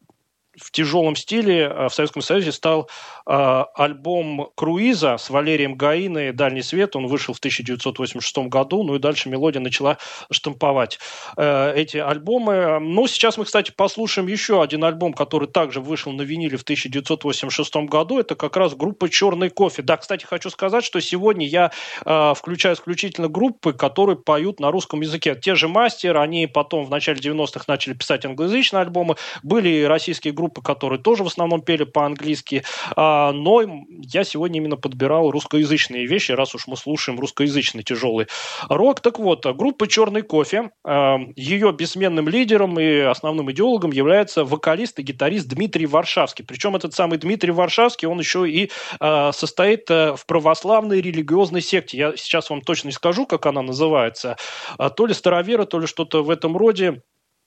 в 0.59 0.71
тяжелом 0.73 1.17
стиле 1.17 1.67
а, 1.67 1.89
в 1.89 1.95
Советском 1.95 2.21
Союзе 2.21 2.53
стал 2.53 2.91
альбом 3.29 4.51
Круиза 4.55 5.19
с 5.19 5.29
Валерием 5.29 5.75
Гаиной 5.75 6.33
«Дальний 6.33 6.63
свет». 6.63 6.97
Он 6.97 7.07
вышел 7.07 7.35
в 7.35 7.39
1986 7.39 8.39
году, 8.49 8.83
ну 8.83 8.95
и 8.95 8.99
дальше 8.99 9.29
мелодия 9.29 9.61
начала 9.61 9.99
штамповать 10.31 10.99
э, 11.37 11.75
эти 11.77 11.99
альбомы. 11.99 12.79
Ну, 12.81 13.07
сейчас 13.07 13.37
мы, 13.37 13.45
кстати, 13.45 13.71
послушаем 13.77 14.29
еще 14.29 14.63
один 14.63 14.83
альбом, 14.83 15.13
который 15.13 15.47
также 15.47 15.81
вышел 15.83 16.13
на 16.13 16.23
виниле 16.23 16.57
в 16.57 16.63
1986 16.63 17.77
году. 17.89 18.19
Это 18.19 18.35
как 18.35 18.57
раз 18.57 18.75
группа 18.75 19.11
«Черный 19.11 19.51
кофе». 19.51 19.83
Да, 19.83 19.99
кстати, 19.99 20.25
хочу 20.25 20.49
сказать, 20.49 20.85
что 20.85 20.99
сегодня 21.01 21.47
я 21.47 21.71
э, 22.07 22.33
включаю 22.35 22.77
исключительно 22.77 23.29
группы, 23.29 23.75
которые 23.75 24.17
поют 24.17 24.59
на 24.59 24.71
русском 24.71 25.03
языке. 25.03 25.35
Те 25.35 25.55
же 25.55 25.69
«Мастер», 25.69 26.17
они 26.17 26.47
потом 26.47 26.87
в 26.87 26.91
начале 26.91 27.19
90-х 27.19 27.65
начали 27.69 27.93
писать 27.93 28.25
англоязычные 28.25 28.81
альбомы. 28.81 29.17
Были 29.43 29.83
российские 29.83 30.33
группы, 30.33 30.63
которые 30.63 30.99
тоже 30.99 31.25
в 31.25 31.27
основном 31.27 31.61
пели 31.61 31.85
по-английски. 31.85 32.65
А, 32.97 33.18
но 33.33 33.63
я 34.03 34.25
сегодня 34.25 34.59
именно 34.59 34.77
подбирал 34.77 35.31
русскоязычные 35.31 36.07
вещи, 36.07 36.33
раз 36.33 36.55
уж 36.55 36.67
мы 36.67 36.77
слушаем 36.77 37.19
русскоязычный 37.19 37.83
тяжелый 37.83 38.27
рок. 38.69 39.01
Так 39.01 39.19
вот, 39.19 39.47
группа 39.47 39.87
«Черный 39.87 40.23
кофе», 40.23 40.71
э, 40.85 41.17
ее 41.37 41.73
бессменным 41.73 42.29
лидером 42.29 42.79
и 42.79 42.99
основным 42.99 43.51
идеологом 43.51 43.91
является 43.93 44.45
вокалист 44.45 44.99
и 44.99 45.03
гитарист 45.03 45.49
Дмитрий 45.49 45.87
Варшавский. 45.87 46.45
Причем 46.45 46.77
этот 46.77 46.95
самый 46.95 47.19
Дмитрий 47.19 47.53
Варшавский, 47.53 48.09
он 48.09 48.19
еще 48.19 48.49
и 48.49 48.71
э, 49.01 49.33
состоит 49.33 49.91
э, 49.91 50.15
в 50.17 50.27
православной 50.27 51.01
религиозной 51.01 51.63
секте. 51.63 51.99
Я 51.99 52.17
сейчас 52.17 52.51
вам 52.51 52.63
точно 52.63 52.89
не 52.89 52.93
скажу, 52.93 53.27
как 53.27 53.47
она 53.47 53.63
называется. 53.63 54.37
А, 54.79 54.91
То 54.91 55.07
ли 55.07 55.15
старовера, 55.15 55.65
то 55.65 55.79
ли 55.79 55.87
что-то 55.87 56.23
в 56.23 56.31
этом 56.31 56.57
роде. 56.57 57.03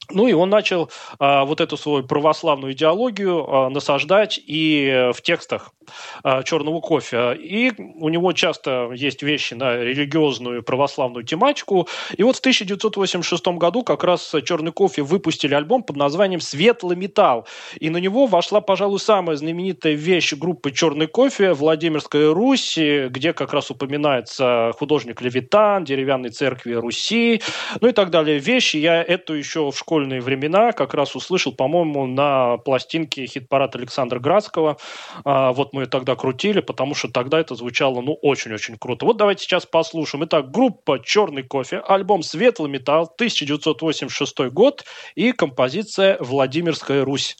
Ну 0.10 0.28
и 0.28 0.34
он 0.34 0.50
начал 0.50 0.90
а, 1.20 1.46
вот 1.46 1.62
эту 1.62 1.78
свою 1.78 2.04
православную 2.04 2.74
идеологию 2.74 3.46
а, 3.48 3.70
насаждать 3.70 4.40
и 4.46 5.12
в 5.14 5.22
текстах 5.22 5.72
а, 6.24 6.44
черного 6.44 6.80
кофе. 6.80 7.36
И 7.36 7.74
у 7.78 8.10
него 8.10 8.34
часто 8.34 8.92
есть 8.94 9.24
вещи 9.24 9.54
на 9.54 9.78
религиозную 9.78 10.64
православную 10.64 11.24
тематику. 11.24 11.88
И 12.16 12.24
вот 12.24 12.36
в 12.36 12.40
1986 12.40 13.48
году 13.48 13.84
как 13.84 14.04
раз 14.04 14.34
черный 14.46 14.72
кофе 14.72 15.02
выпустили 15.02 15.54
альбом 15.54 15.84
под 15.84 15.96
названием 15.96 16.42
«Светлый 16.42 16.98
металл». 16.98 17.48
И 17.80 17.90
на 17.90 17.98
него 17.98 18.26
вошла, 18.26 18.62
пожалуй, 18.62 19.00
самая 19.00 19.36
знаменитая 19.36 19.94
вещь 19.94 20.34
группы 20.34 20.72
«Черный 20.72 21.08
кофе» 21.08 21.54
«Владимирская 21.54 22.34
Русь», 22.34 22.78
где 22.78 23.34
как 23.34 23.54
раз 23.54 23.72
упоминается 23.72 24.72
художник 24.78 25.22
Левитан, 25.22 25.84
деревянной 25.84 26.30
церкви 26.30 26.74
Руси, 26.74 27.42
ну 27.80 27.88
и 27.88 27.92
так 27.92 28.10
далее. 28.10 28.40
Вещи 28.40 28.78
я 28.78 29.02
эту 29.02 29.34
еще 29.34 29.72
в 29.72 29.84
школьные 29.92 30.22
времена 30.22 30.72
как 30.72 30.94
раз 30.94 31.18
услышал, 31.18 31.52
по-моему, 31.52 32.08
на 32.08 32.56
пластинке 32.56 33.26
хит-парад 33.26 33.76
Александра 33.76 34.20
Градского. 34.20 34.78
А, 35.26 35.52
вот 35.52 35.74
мы 35.74 35.82
ее 35.82 35.88
тогда 35.88 36.16
крутили, 36.16 36.62
потому 36.62 36.96
что 36.96 37.10
тогда 37.10 37.42
это 37.42 37.56
звучало, 37.56 38.00
ну, 38.00 38.14
очень-очень 38.14 38.78
круто. 38.78 39.06
Вот 39.06 39.18
давайте 39.18 39.44
сейчас 39.44 39.66
послушаем. 39.66 40.24
Итак, 40.24 40.50
группа 40.50 41.04
«Черный 41.04 41.44
кофе», 41.44 41.80
альбом 41.86 42.24
«Светлый 42.24 42.72
металл», 42.72 43.04
1986 43.04 44.40
год 44.54 44.86
и 45.16 45.34
композиция 45.34 46.16
«Владимирская 46.22 47.04
Русь». 47.04 47.36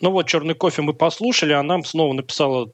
Ну 0.00 0.10
вот, 0.10 0.26
черный 0.28 0.54
кофе 0.54 0.82
мы 0.82 0.94
послушали, 0.94 1.52
а 1.52 1.62
нам 1.62 1.84
снова 1.84 2.12
написала 2.14 2.72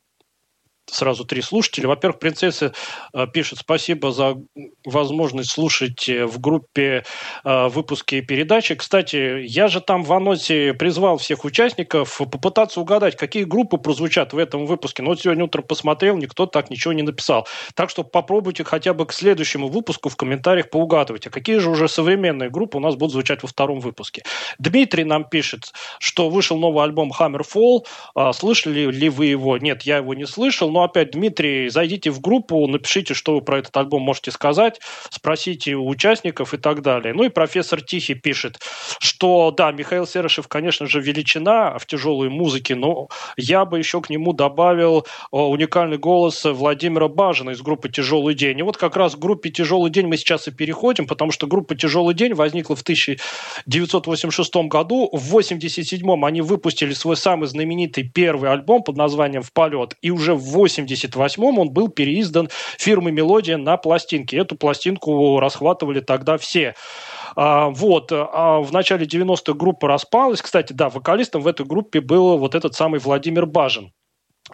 сразу 0.90 1.24
три 1.24 1.42
слушателя. 1.42 1.88
Во-первых, 1.88 2.18
принцесса 2.18 2.72
э, 3.12 3.26
пишет 3.32 3.58
спасибо 3.58 4.12
за 4.12 4.36
возможность 4.84 5.50
слушать 5.50 6.08
э, 6.08 6.26
в 6.26 6.40
группе 6.40 7.04
э, 7.44 7.68
выпуски 7.68 8.20
передачи. 8.20 8.74
Кстати, 8.74 9.44
я 9.46 9.68
же 9.68 9.80
там 9.80 10.04
в 10.04 10.12
анонсе 10.12 10.74
призвал 10.74 11.18
всех 11.18 11.44
участников 11.44 12.18
попытаться 12.30 12.80
угадать, 12.80 13.16
какие 13.16 13.44
группы 13.44 13.78
прозвучат 13.78 14.32
в 14.32 14.38
этом 14.38 14.66
выпуске. 14.66 15.02
Но 15.02 15.10
вот 15.10 15.20
сегодня 15.20 15.44
утром 15.44 15.64
посмотрел, 15.64 16.16
никто 16.16 16.46
так 16.46 16.70
ничего 16.70 16.92
не 16.92 17.02
написал. 17.02 17.46
Так 17.74 17.90
что 17.90 18.04
попробуйте 18.04 18.64
хотя 18.64 18.94
бы 18.94 19.06
к 19.06 19.12
следующему 19.12 19.68
выпуску 19.68 20.08
в 20.08 20.16
комментариях 20.16 20.70
поугадывать, 20.70 21.26
а 21.26 21.30
какие 21.30 21.58
же 21.58 21.70
уже 21.70 21.88
современные 21.88 22.50
группы 22.50 22.78
у 22.78 22.80
нас 22.80 22.94
будут 22.94 23.12
звучать 23.12 23.42
во 23.42 23.48
втором 23.48 23.80
выпуске. 23.80 24.22
Дмитрий 24.58 25.04
нам 25.04 25.24
пишет, 25.24 25.72
что 25.98 26.30
вышел 26.30 26.58
новый 26.58 26.84
альбом 26.84 27.12
Hammerfall. 27.18 27.86
А, 28.14 28.32
Слышали 28.32 28.90
ли 28.90 29.08
вы 29.08 29.26
его? 29.26 29.58
Нет, 29.58 29.82
я 29.82 29.98
его 29.98 30.14
не 30.14 30.26
слышал. 30.26 30.70
Но 30.76 30.82
опять, 30.82 31.12
Дмитрий, 31.12 31.70
зайдите 31.70 32.10
в 32.10 32.20
группу, 32.20 32.66
напишите, 32.66 33.14
что 33.14 33.32
вы 33.32 33.40
про 33.40 33.60
этот 33.60 33.74
альбом 33.78 34.02
можете 34.02 34.30
сказать, 34.30 34.78
спросите 35.08 35.74
у 35.74 35.88
участников 35.88 36.52
и 36.52 36.58
так 36.58 36.82
далее. 36.82 37.14
Ну 37.14 37.24
и 37.24 37.30
профессор 37.30 37.80
Тихий 37.80 38.12
пишет, 38.12 38.60
что 39.00 39.50
да, 39.52 39.72
Михаил 39.72 40.06
Серышев, 40.06 40.48
конечно 40.48 40.86
же, 40.86 41.00
величина 41.00 41.78
в 41.78 41.86
тяжелой 41.86 42.28
музыке, 42.28 42.74
но 42.74 43.08
я 43.38 43.64
бы 43.64 43.78
еще 43.78 44.02
к 44.02 44.10
нему 44.10 44.34
добавил 44.34 45.06
о, 45.30 45.48
уникальный 45.48 45.96
голос 45.96 46.44
Владимира 46.44 47.08
Бажина 47.08 47.52
из 47.52 47.62
группы 47.62 47.88
«Тяжелый 47.88 48.34
день». 48.34 48.58
И 48.58 48.62
вот 48.62 48.76
как 48.76 48.96
раз 48.96 49.16
к 49.16 49.18
группе 49.18 49.48
«Тяжелый 49.48 49.90
день» 49.90 50.08
мы 50.08 50.18
сейчас 50.18 50.46
и 50.46 50.50
переходим, 50.50 51.06
потому 51.06 51.32
что 51.32 51.46
группа 51.46 51.74
«Тяжелый 51.74 52.14
день» 52.14 52.34
возникла 52.34 52.76
в 52.76 52.82
1986 52.82 54.54
году. 54.68 55.08
В 55.10 55.28
1987 55.28 56.22
они 56.22 56.42
выпустили 56.42 56.92
свой 56.92 57.16
самый 57.16 57.46
знаменитый 57.46 58.04
первый 58.04 58.50
альбом 58.50 58.82
под 58.82 58.98
названием 58.98 59.42
«В 59.42 59.54
полет». 59.54 59.96
И 60.02 60.10
уже 60.10 60.34
в 60.34 60.65
1988 60.72 61.60
он 61.60 61.70
был 61.70 61.88
переиздан 61.88 62.48
фирмой 62.78 63.12
«Мелодия» 63.12 63.56
на 63.56 63.76
пластинке. 63.76 64.38
Эту 64.38 64.56
пластинку 64.56 65.40
расхватывали 65.40 66.00
тогда 66.00 66.38
все. 66.38 66.74
А, 67.34 67.68
вот. 67.70 68.10
А 68.12 68.60
в 68.60 68.72
начале 68.72 69.06
90-х 69.06 69.54
группа 69.54 69.88
распалась. 69.88 70.42
Кстати, 70.42 70.72
да, 70.72 70.88
вокалистом 70.88 71.42
в 71.42 71.46
этой 71.46 71.66
группе 71.66 72.00
был 72.00 72.38
вот 72.38 72.54
этот 72.54 72.74
самый 72.74 73.00
Владимир 73.00 73.46
Бажин. 73.46 73.92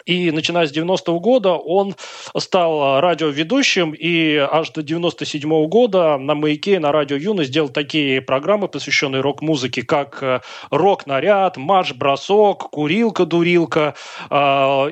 И 0.05 0.31
начиная 0.31 0.65
с 0.67 0.75
90-го 0.75 1.19
года 1.19 1.51
он 1.51 1.95
стал 2.37 2.99
радиоведущим, 2.99 3.91
и 3.91 4.35
аж 4.37 4.71
до 4.71 4.81
97-го 4.81 5.67
года 5.67 6.17
на 6.17 6.35
«Маяке» 6.35 6.79
на 6.79 6.91
радио 6.91 7.15
«Юность» 7.15 7.49
сделал 7.49 7.69
такие 7.69 8.19
программы, 8.21 8.67
посвященные 8.67 9.21
рок-музыке, 9.21 9.83
как 9.83 10.43
«Рок-наряд», 10.71 11.57
«Марш-бросок», 11.57 12.69
«Курилка-дурилка». 12.71 13.93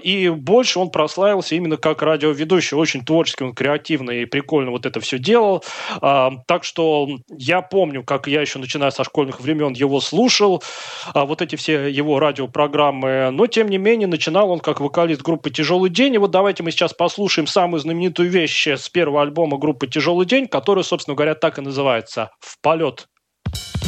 И 0.04 0.30
больше 0.30 0.80
он 0.80 0.92
прославился 0.92 1.56
именно 1.56 1.78
как 1.78 2.02
радиоведущий. 2.04 2.78
Очень 2.78 3.04
творческий, 3.04 3.44
он 3.44 3.54
креативный 3.54 4.22
и 4.22 4.26
прикольно 4.26 4.72
вот 4.72 4.86
это 4.86 5.00
все 5.00 5.18
делал. 5.18 5.64
Так 6.00 6.64
что 6.64 7.10
я 7.30 7.62
помню, 7.62 8.04
как 8.04 8.28
я 8.28 8.42
еще 8.42 8.60
начиная 8.60 8.92
со 8.92 9.04
школьных 9.04 9.42
времен 9.42 9.74
его 9.74 10.00
слушал, 10.00 10.64
вот 11.14 11.42
эти 11.42 11.56
все 11.56 11.88
его 11.88 12.20
радиопрограммы. 12.20 13.32
Но, 13.32 13.48
тем 13.48 13.68
не 13.68 13.78
менее, 13.78 14.08
начинал 14.08 14.52
он 14.52 14.60
как 14.60 14.80
вокалист 14.92 15.22
группы 15.22 15.50
«Тяжелый 15.50 15.90
день». 15.90 16.16
И 16.16 16.18
вот 16.18 16.32
давайте 16.32 16.64
мы 16.64 16.72
сейчас 16.72 16.94
послушаем 16.94 17.48
самую 17.48 17.80
знаменитую 17.80 18.30
вещь 18.30 18.68
с 18.68 18.90
первого 18.90 19.22
альбома 19.22 19.58
группы 19.58 19.88
«Тяжелый 19.88 20.26
день», 20.26 20.48
который, 20.48 20.84
собственно 20.84 21.16
говоря, 21.16 21.34
так 21.34 21.58
и 21.58 21.62
называется 21.62 22.32
«В 22.42 22.60
полет». 22.62 23.08
Деревянные 23.46 23.81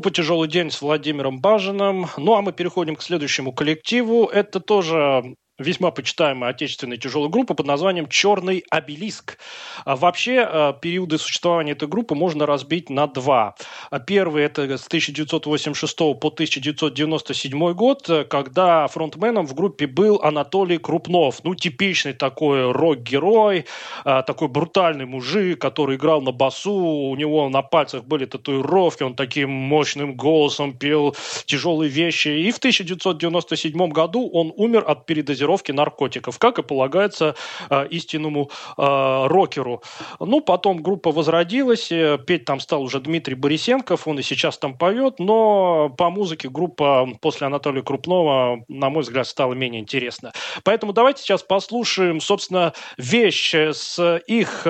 Группа 0.00 0.16
«Тяжелый 0.16 0.48
день» 0.48 0.70
с 0.70 0.80
Владимиром 0.80 1.42
Бажиным. 1.42 2.06
Ну, 2.16 2.34
а 2.34 2.40
мы 2.40 2.52
переходим 2.52 2.96
к 2.96 3.02
следующему 3.02 3.52
коллективу. 3.52 4.24
Это 4.24 4.58
тоже 4.58 5.36
весьма 5.60 5.90
почитаемая 5.90 6.50
отечественная 6.50 6.96
тяжелая 6.96 7.28
группа 7.28 7.54
под 7.54 7.66
названием 7.66 8.08
«Черный 8.08 8.64
обелиск». 8.70 9.38
А 9.84 9.96
вообще, 9.96 10.48
э, 10.50 10.74
периоды 10.80 11.18
существования 11.18 11.72
этой 11.72 11.88
группы 11.88 12.14
можно 12.14 12.46
разбить 12.46 12.90
на 12.90 13.06
два. 13.06 13.54
Первый– 14.06 14.44
это 14.44 14.76
с 14.76 14.86
1986 14.86 15.96
по 16.14 16.30
1997 16.30 17.72
год, 17.74 18.10
когда 18.28 18.86
фронтменом 18.86 19.46
в 19.46 19.54
группе 19.54 19.86
был 19.86 20.20
Анатолий 20.22 20.78
Крупнов. 20.78 21.44
Ну, 21.44 21.54
типичный 21.54 22.14
такой 22.14 22.72
рок-герой, 22.72 23.66
э, 24.04 24.22
такой 24.26 24.48
брутальный 24.48 25.06
мужик, 25.06 25.60
который 25.60 25.96
играл 25.96 26.22
на 26.22 26.32
басу, 26.32 26.72
у 26.72 27.16
него 27.16 27.48
на 27.48 27.62
пальцах 27.62 28.04
были 28.04 28.24
татуировки, 28.24 29.02
он 29.02 29.14
таким 29.14 29.50
мощным 29.50 30.14
голосом 30.14 30.72
пел 30.72 31.14
тяжелые 31.44 31.90
вещи. 31.90 32.28
И 32.28 32.50
в 32.50 32.58
1997 32.58 33.90
году 33.90 34.28
он 34.32 34.52
умер 34.56 34.84
от 34.86 35.06
передозировки 35.06 35.49
дозировки 35.50 35.72
наркотиков, 35.72 36.38
как 36.38 36.58
и 36.58 36.62
полагается 36.62 37.34
э, 37.68 37.86
истинному 37.90 38.50
э, 38.76 39.26
рокеру. 39.26 39.82
Ну, 40.20 40.40
потом 40.40 40.82
группа 40.82 41.10
возродилась, 41.10 41.90
э, 41.90 42.18
петь 42.24 42.44
там 42.44 42.60
стал 42.60 42.82
уже 42.82 43.00
Дмитрий 43.00 43.34
Борисенков, 43.34 44.06
он 44.06 44.18
и 44.18 44.22
сейчас 44.22 44.58
там 44.58 44.76
поет, 44.78 45.18
но 45.18 45.90
по 45.90 46.10
музыке 46.10 46.48
группа 46.48 47.08
после 47.20 47.46
Анатолия 47.46 47.82
Крупного, 47.82 48.64
на 48.68 48.90
мой 48.90 49.02
взгляд, 49.02 49.26
стала 49.26 49.54
менее 49.54 49.80
интересна. 49.80 50.32
Поэтому 50.62 50.92
давайте 50.92 51.22
сейчас 51.22 51.42
послушаем, 51.42 52.20
собственно, 52.20 52.72
вещь 52.96 53.54
с 53.54 54.20
их 54.26 54.66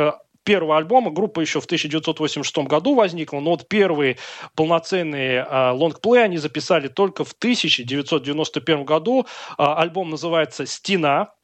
первого 0.51 0.79
альбома. 0.79 1.13
Группа 1.13 1.39
еще 1.39 1.61
в 1.61 1.67
1986 1.67 2.67
году 2.67 2.97
возникла, 2.97 3.39
но 3.39 3.51
вот 3.51 3.69
первые 3.69 4.17
полноценные 4.57 5.47
э, 5.49 5.71
лонгплей 5.71 6.25
они 6.25 6.39
записали 6.39 6.89
только 6.89 7.23
в 7.23 7.35
1991 7.35 8.85
году. 8.85 9.27
Э, 9.57 9.63
альбом 9.63 10.11
называется 10.11 10.67
«Стена». 10.67 11.35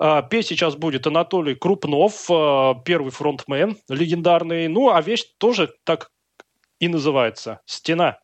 Э, 0.00 0.20
петь 0.28 0.48
сейчас 0.48 0.74
будет 0.74 1.06
Анатолий 1.06 1.54
Крупнов, 1.54 2.26
первый 2.84 3.12
фронтмен 3.12 3.76
легендарный. 3.88 4.66
Ну, 4.66 4.90
а 4.90 5.00
вещь 5.00 5.26
тоже 5.38 5.72
так 5.84 6.10
и 6.80 6.88
называется 6.88 7.60
«Стена». 7.66 8.18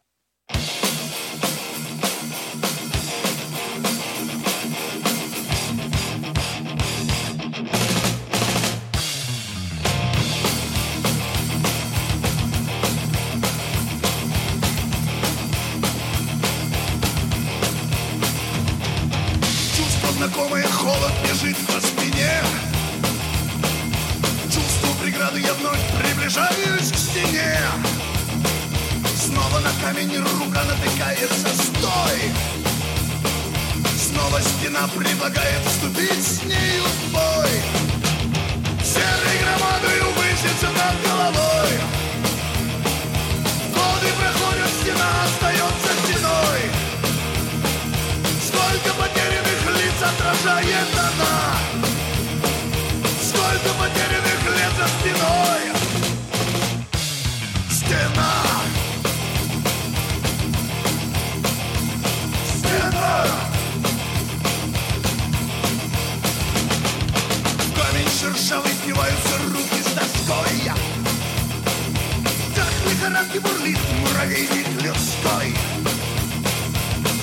Бурлит 73.73 73.79
муравейник 74.01 74.67
людской 74.83 75.57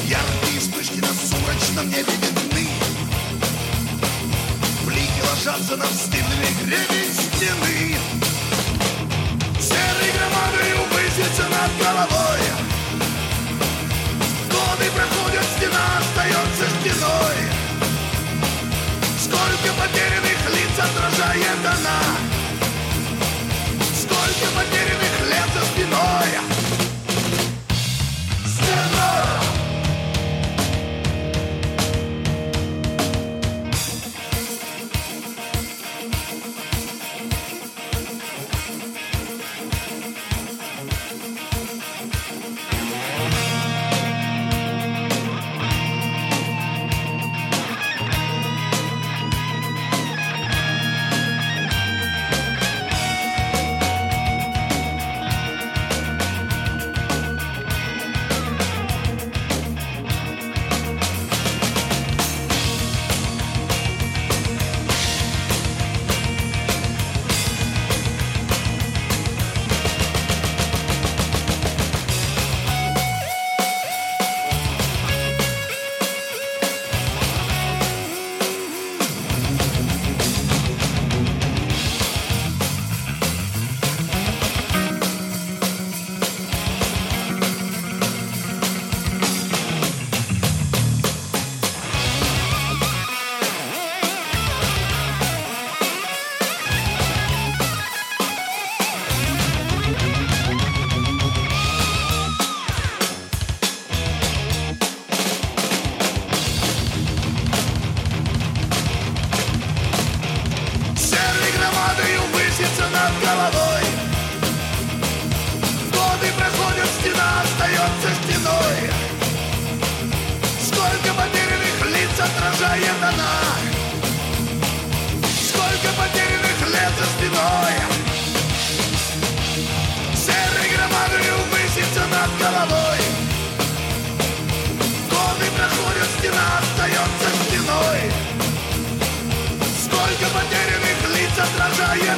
Яркие 0.06 0.60
вспышки 0.60 1.00
на 1.00 1.08
сумрачном 1.08 1.90
небе 1.90 2.14
видны. 2.22 2.68
Блики 4.86 5.22
ложатся 5.30 5.78
на 5.78 5.86
встыдный 5.86 6.54
гребень 6.64 7.14
стены. 7.14 7.98
Серой 9.60 10.12
громадою 10.18 10.78
высится 10.92 11.44
над 11.44 11.78
головой. 11.80 12.40
Годы 14.50 14.90
проходят, 14.96 15.46
стена 15.58 16.00
остается 16.00 16.66
стеной. 16.82 17.38
Сколько 19.20 19.74
потерянных 19.78 20.40
лиц 20.56 20.80
отражает 20.80 21.66
она. 21.66 22.02
Сколько 23.94 24.48
потерянных 24.56 24.99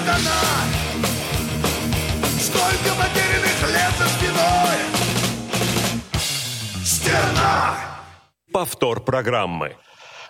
сатана 0.02 0.41
Сколько 2.39 2.95
потерянных 2.95 3.62
лет 3.70 3.93
за 3.97 4.08
спиной 4.08 4.78
Стена! 6.84 7.76
Повтор 8.52 9.02
программы. 9.02 9.78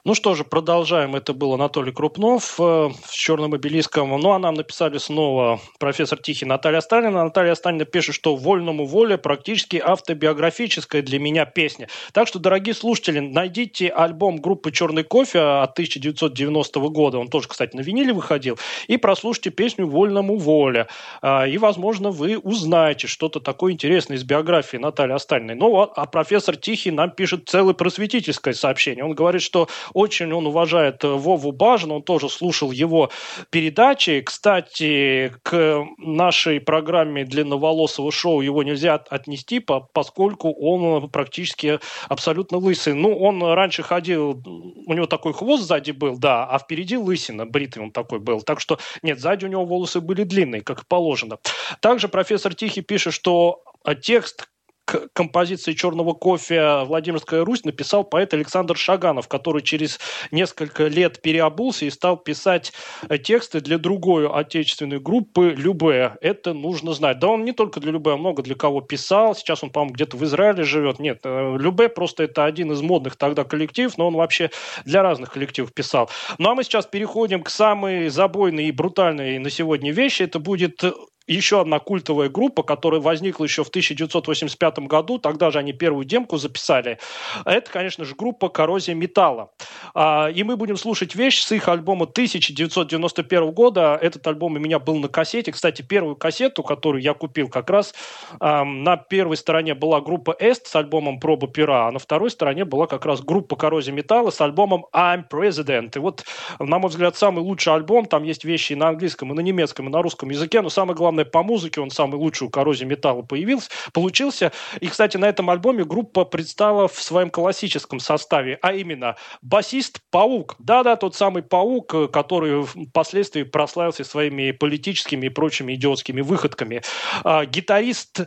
Ну 0.03 0.15
что 0.15 0.33
же, 0.33 0.43
продолжаем. 0.43 1.15
Это 1.15 1.31
был 1.31 1.53
Анатолий 1.53 1.91
Крупнов 1.91 2.55
э, 2.59 2.89
с 3.05 3.11
«Черным 3.11 3.53
обелиском». 3.53 4.09
Ну, 4.19 4.31
а 4.31 4.39
нам 4.39 4.55
написали 4.55 4.97
снова 4.97 5.59
профессор 5.77 6.17
Тихий 6.17 6.45
Наталья 6.45 6.81
Сталина. 6.81 7.23
Наталья 7.23 7.53
Сталина 7.53 7.85
пишет, 7.85 8.15
что 8.15 8.35
«Вольному 8.35 8.87
воле» 8.87 9.19
практически 9.19 9.77
автобиографическая 9.77 11.03
для 11.03 11.19
меня 11.19 11.45
песня. 11.45 11.87
Так 12.13 12.27
что, 12.27 12.39
дорогие 12.39 12.73
слушатели, 12.73 13.19
найдите 13.19 13.89
альбом 13.89 14.37
группы 14.37 14.71
«Черный 14.71 15.03
кофе» 15.03 15.39
от 15.39 15.73
1990 15.73 16.79
года. 16.79 17.19
Он 17.19 17.27
тоже, 17.27 17.47
кстати, 17.47 17.75
на 17.75 17.81
виниле 17.81 18.11
выходил. 18.11 18.57
И 18.87 18.97
прослушайте 18.97 19.51
песню 19.51 19.85
«Вольному 19.85 20.35
воле». 20.35 20.87
А, 21.21 21.45
и, 21.45 21.59
возможно, 21.59 22.09
вы 22.09 22.39
узнаете 22.39 23.05
что-то 23.05 23.39
такое 23.39 23.73
интересное 23.73 24.17
из 24.17 24.23
биографии 24.23 24.77
Натальи 24.77 25.15
Сталиной. 25.19 25.53
Ну, 25.53 25.79
а, 25.79 25.91
а 25.95 26.07
профессор 26.07 26.55
Тихий 26.55 26.89
нам 26.89 27.11
пишет 27.11 27.47
целое 27.47 27.75
просветительское 27.75 28.55
сообщение. 28.55 29.05
Он 29.05 29.13
говорит, 29.13 29.43
что 29.43 29.67
очень 29.93 30.31
он 30.33 30.47
уважает 30.47 31.03
э, 31.03 31.07
Вову 31.07 31.51
Бажина, 31.51 31.95
он 31.95 32.03
тоже 32.03 32.29
слушал 32.29 32.71
его 32.71 33.09
передачи. 33.49 34.21
Кстати, 34.21 35.33
к 35.43 35.85
нашей 35.97 36.59
программе 36.59 37.25
длинноволосого 37.25 38.11
шоу 38.11 38.41
его 38.41 38.63
нельзя 38.63 38.95
отнести, 38.95 39.59
поскольку 39.59 40.51
он 40.53 41.09
практически 41.09 41.79
абсолютно 42.09 42.57
лысый. 42.57 42.93
Ну, 42.93 43.17
он 43.17 43.43
раньше 43.43 43.83
ходил, 43.83 44.41
у 44.85 44.93
него 44.93 45.05
такой 45.05 45.33
хвост 45.33 45.63
сзади 45.63 45.91
был, 45.91 46.17
да, 46.17 46.45
а 46.45 46.59
впереди 46.59 46.97
лысина, 46.97 47.45
бритый 47.45 47.83
он 47.83 47.91
такой 47.91 48.19
был. 48.19 48.41
Так 48.41 48.59
что, 48.59 48.79
нет, 49.01 49.19
сзади 49.19 49.45
у 49.45 49.47
него 49.47 49.65
волосы 49.65 50.01
были 50.01 50.23
длинные, 50.23 50.61
как 50.61 50.81
и 50.83 50.85
положено. 50.87 51.37
Также 51.79 52.07
профессор 52.07 52.53
Тихий 52.53 52.81
пишет, 52.81 53.13
что 53.13 53.63
текст 54.01 54.47
к 54.85 55.09
композиции 55.13 55.73
«Черного 55.73 56.13
кофе» 56.13 56.83
«Владимирская 56.85 57.45
Русь» 57.45 57.63
написал 57.63 58.03
поэт 58.03 58.33
Александр 58.33 58.77
Шаганов, 58.77 59.27
который 59.27 59.61
через 59.61 59.99
несколько 60.31 60.87
лет 60.87 61.21
переобулся 61.21 61.85
и 61.85 61.89
стал 61.89 62.17
писать 62.17 62.73
э, 63.07 63.17
тексты 63.17 63.61
для 63.61 63.77
другой 63.77 64.27
отечественной 64.27 64.99
группы 64.99 65.53
«Любе». 65.55 66.15
Это 66.21 66.53
нужно 66.53 66.93
знать. 66.93 67.19
Да 67.19 67.27
он 67.27 67.45
не 67.45 67.51
только 67.51 67.79
для 67.79 67.91
«Любе», 67.91 68.13
а 68.13 68.17
много 68.17 68.43
для 68.43 68.55
кого 68.55 68.81
писал. 68.81 69.35
Сейчас 69.35 69.63
он, 69.63 69.69
по-моему, 69.69 69.93
где-то 69.93 70.17
в 70.17 70.23
Израиле 70.23 70.63
живет. 70.63 70.99
Нет, 70.99 71.21
э, 71.23 71.57
«Любе» 71.57 71.89
просто 71.89 72.23
это 72.23 72.45
один 72.45 72.71
из 72.71 72.81
модных 72.81 73.15
тогда 73.15 73.43
коллективов, 73.43 73.97
но 73.97 74.07
он 74.07 74.15
вообще 74.15 74.49
для 74.85 75.03
разных 75.03 75.31
коллективов 75.31 75.73
писал. 75.73 76.09
Ну 76.37 76.49
а 76.49 76.55
мы 76.55 76.63
сейчас 76.63 76.85
переходим 76.85 77.43
к 77.43 77.49
самой 77.49 78.09
забойной 78.09 78.65
и 78.65 78.71
брутальной 78.71 79.39
на 79.39 79.49
сегодня 79.49 79.91
вещи. 79.91 80.23
Это 80.23 80.39
будет 80.39 80.83
еще 81.27 81.61
одна 81.61 81.79
культовая 81.79 82.29
группа, 82.29 82.63
которая 82.63 82.99
возникла 82.99 83.43
еще 83.43 83.63
в 83.63 83.69
1985 83.69 84.79
году, 84.79 85.17
тогда 85.17 85.51
же 85.51 85.59
они 85.59 85.73
первую 85.73 86.05
демку 86.05 86.37
записали. 86.37 86.97
Это, 87.45 87.69
конечно 87.71 88.05
же, 88.05 88.15
группа 88.15 88.49
«Коррозия 88.49 88.95
металла». 88.95 89.51
А, 89.93 90.29
и 90.29 90.43
мы 90.43 90.57
будем 90.57 90.77
слушать 90.77 91.15
вещь 91.15 91.41
с 91.41 91.51
их 91.51 91.67
альбома 91.67 92.05
1991 92.05 93.51
года. 93.51 93.97
Этот 94.01 94.25
альбом 94.27 94.55
у 94.55 94.59
меня 94.59 94.79
был 94.79 94.95
на 94.97 95.07
кассете. 95.07 95.51
Кстати, 95.51 95.81
первую 95.81 96.15
кассету, 96.15 96.63
которую 96.63 97.01
я 97.01 97.13
купил 97.13 97.49
как 97.49 97.69
раз, 97.69 97.93
на 98.39 98.97
первой 98.97 99.37
стороне 99.37 99.73
была 99.75 100.01
группа 100.01 100.35
«Эст» 100.39 100.67
с 100.67 100.75
альбомом 100.75 101.19
«Проба 101.19 101.47
пера», 101.47 101.87
а 101.87 101.91
на 101.91 101.99
второй 101.99 102.29
стороне 102.31 102.65
была 102.65 102.87
как 102.87 103.05
раз 103.05 103.21
группа 103.21 103.55
«Коррозия 103.55 103.93
металла» 103.93 104.31
с 104.31 104.41
альбомом 104.41 104.85
«I'm 104.93 105.23
President». 105.29 105.91
И 105.95 105.99
вот, 105.99 106.23
на 106.59 106.79
мой 106.79 106.89
взгляд, 106.89 107.15
самый 107.15 107.41
лучший 107.43 107.73
альбом. 107.73 108.05
Там 108.05 108.23
есть 108.23 108.43
вещи 108.43 108.73
и 108.73 108.75
на 108.75 108.89
английском, 108.89 109.31
и 109.31 109.35
на 109.35 109.41
немецком, 109.41 109.87
и 109.87 109.91
на 109.91 110.01
русском 110.01 110.29
языке, 110.29 110.61
но 110.61 110.69
самое 110.69 110.95
главное 110.95 111.10
главное, 111.11 111.25
по 111.25 111.43
музыке 111.43 111.81
он 111.81 111.91
самый 111.91 112.15
лучший 112.15 112.47
у 112.47 112.49
коррозии 112.49 112.85
металла 112.85 113.21
появился, 113.21 113.69
получился. 113.93 114.51
И, 114.79 114.87
кстати, 114.87 115.17
на 115.17 115.25
этом 115.25 115.49
альбоме 115.49 115.83
группа 115.83 116.23
предстала 116.23 116.87
в 116.87 117.01
своем 117.01 117.29
классическом 117.29 117.99
составе, 117.99 118.57
а 118.61 118.73
именно 118.73 119.17
басист 119.41 119.99
Паук. 120.09 120.55
Да-да, 120.59 120.95
тот 120.95 121.15
самый 121.15 121.43
Паук, 121.43 122.11
который 122.11 122.63
впоследствии 122.63 123.43
прославился 123.43 124.03
своими 124.05 124.51
политическими 124.51 125.25
и 125.25 125.29
прочими 125.29 125.73
идиотскими 125.73 126.21
выходками. 126.21 126.81
А, 127.23 127.45
гитарист 127.45 128.21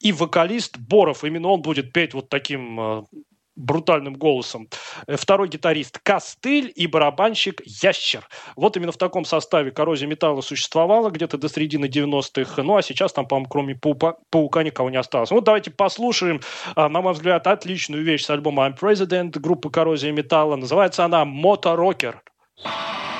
и 0.00 0.12
вокалист 0.12 0.76
Боров. 0.78 1.24
Именно 1.24 1.48
он 1.48 1.62
будет 1.62 1.92
петь 1.92 2.12
вот 2.14 2.28
таким 2.28 2.80
а, 2.80 3.04
брутальным 3.58 4.14
голосом. 4.14 4.68
Э, 5.06 5.16
второй 5.16 5.48
гитарист 5.48 5.98
Костыль 5.98 6.72
и 6.74 6.86
барабанщик 6.86 7.60
Ящер. 7.64 8.26
Вот 8.56 8.76
именно 8.76 8.92
в 8.92 8.96
таком 8.96 9.24
составе 9.24 9.70
коррозия 9.70 10.08
металла 10.08 10.40
существовала 10.40 11.10
где-то 11.10 11.36
до 11.36 11.48
середины 11.48 11.86
90-х. 11.86 12.62
Ну, 12.62 12.76
а 12.76 12.82
сейчас 12.82 13.12
там, 13.12 13.26
по-моему, 13.26 13.48
кроме 13.48 13.74
паука, 13.74 14.16
паука 14.30 14.62
никого 14.62 14.90
не 14.90 14.96
осталось. 14.96 15.30
Вот 15.30 15.44
давайте 15.44 15.70
послушаем, 15.70 16.40
а, 16.74 16.88
на 16.88 17.02
мой 17.02 17.12
взгляд, 17.12 17.46
отличную 17.46 18.02
вещь 18.02 18.24
с 18.24 18.30
альбома 18.30 18.66
I'm 18.66 18.78
President 18.78 19.38
группы 19.38 19.70
коррозия 19.70 20.12
металла. 20.12 20.56
Называется 20.56 21.04
она 21.04 21.24
«Моторокер». 21.24 21.98
Моторокер. 21.98 23.17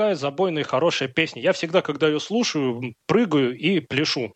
Ай, 0.00 0.06
какая 0.06 0.14
забойная 0.14 0.64
хорошая 0.64 1.08
песня. 1.10 1.42
Я 1.42 1.52
всегда, 1.52 1.82
когда 1.82 2.08
ее 2.08 2.20
слушаю, 2.20 2.94
прыгаю 3.06 3.54
и 3.54 3.80
пляшу. 3.80 4.34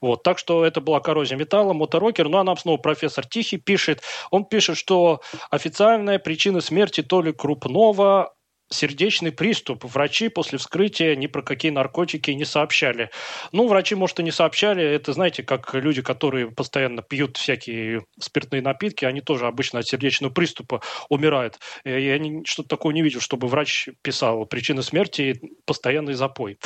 Вот. 0.00 0.22
Так 0.22 0.38
что 0.38 0.64
это 0.64 0.80
была 0.80 1.00
коррозия 1.00 1.36
металла, 1.36 1.74
моторокер. 1.74 2.30
Ну, 2.30 2.38
а 2.38 2.44
нам 2.44 2.56
снова 2.56 2.78
профессор 2.78 3.26
Тихий 3.26 3.58
пишет. 3.58 4.02
Он 4.30 4.46
пишет, 4.46 4.78
что 4.78 5.20
официальная 5.50 6.18
причина 6.18 6.62
смерти 6.62 7.02
Толи 7.02 7.32
Крупнова 7.32 8.33
сердечный 8.74 9.32
приступ. 9.32 9.84
Врачи 9.84 10.28
после 10.28 10.58
вскрытия 10.58 11.16
ни 11.16 11.26
про 11.26 11.42
какие 11.42 11.70
наркотики 11.70 12.30
не 12.32 12.44
сообщали. 12.44 13.10
Ну, 13.52 13.68
врачи, 13.68 13.94
может, 13.94 14.20
и 14.20 14.22
не 14.22 14.30
сообщали. 14.30 14.84
Это, 14.84 15.12
знаете, 15.12 15.42
как 15.42 15.74
люди, 15.74 16.02
которые 16.02 16.50
постоянно 16.50 17.02
пьют 17.02 17.36
всякие 17.36 18.04
спиртные 18.20 18.62
напитки, 18.62 19.04
они 19.04 19.20
тоже 19.20 19.46
обычно 19.46 19.78
от 19.78 19.86
сердечного 19.86 20.32
приступа 20.32 20.82
умирают. 21.08 21.58
Э, 21.84 22.00
я 22.00 22.20
что-то 22.44 22.68
такое 22.68 22.94
не 22.94 23.02
видел, 23.02 23.20
чтобы 23.20 23.48
врач 23.48 23.88
писал 24.02 24.44
причина 24.46 24.82
смерти– 24.82 25.40
постоянный 25.66 26.14
запой. 26.14 26.58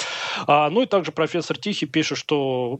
А, 0.46 0.70
ну 0.70 0.82
и 0.82 0.86
также 0.86 1.12
профессор 1.12 1.59
Тихий 1.59 1.86
пишет, 1.86 2.18
что 2.18 2.78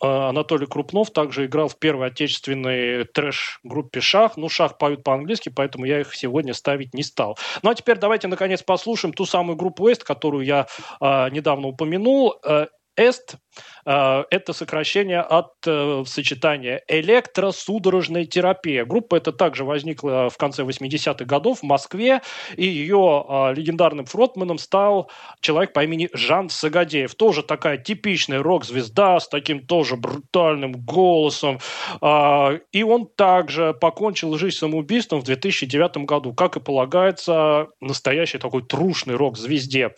Анатолий 0.00 0.66
Крупнов 0.66 1.10
также 1.10 1.46
играл 1.46 1.68
в 1.68 1.78
первой 1.78 2.08
отечественной 2.08 3.04
трэш-группе 3.04 4.00
«Шах». 4.00 4.36
Ну, 4.36 4.48
«Шах» 4.48 4.78
поют 4.78 5.02
по-английски, 5.02 5.48
поэтому 5.48 5.84
я 5.86 6.00
их 6.00 6.14
сегодня 6.14 6.54
ставить 6.54 6.94
не 6.94 7.02
стал. 7.02 7.38
Ну, 7.62 7.70
а 7.70 7.74
теперь 7.74 7.98
давайте, 7.98 8.28
наконец, 8.28 8.62
послушаем 8.62 9.12
ту 9.12 9.24
самую 9.24 9.56
группу 9.56 9.88
«Эст», 9.88 10.04
которую 10.04 10.44
я 10.44 10.66
э, 11.00 11.30
недавно 11.30 11.68
упомянул. 11.68 12.36
Э, 12.44 12.66
«Эст» 12.98 13.36
А, 13.84 14.24
это 14.30 14.52
сокращение 14.52 15.20
от 15.20 15.52
э, 15.66 16.04
сочетания 16.06 16.82
электросудорожная 16.88 18.26
терапия. 18.26 18.84
Группа 18.84 19.16
эта 19.16 19.32
также 19.32 19.64
возникла 19.64 20.28
в 20.28 20.36
конце 20.36 20.62
80-х 20.62 21.24
годов 21.24 21.60
в 21.60 21.62
Москве, 21.62 22.20
и 22.56 22.66
ее 22.66 23.24
а, 23.26 23.52
легендарным 23.52 24.04
фронтменом 24.04 24.58
стал 24.58 25.10
человек 25.40 25.72
по 25.72 25.82
имени 25.82 26.10
Жан 26.12 26.50
Сагадеев. 26.50 27.14
Тоже 27.14 27.42
такая 27.42 27.78
типичная 27.78 28.42
рок-звезда 28.42 29.20
с 29.20 29.28
таким 29.28 29.66
тоже 29.66 29.96
брутальным 29.96 30.72
голосом. 30.72 31.58
А, 32.02 32.58
и 32.72 32.82
он 32.82 33.06
также 33.06 33.72
покончил 33.72 34.36
жизнь 34.36 34.56
самоубийством 34.56 35.20
в 35.20 35.24
2009 35.24 36.04
году, 36.04 36.34
как 36.34 36.56
и 36.56 36.60
полагается 36.60 37.68
настоящей 37.80 38.38
такой 38.38 38.62
трушной 38.62 39.16
рок-звезде. 39.16 39.94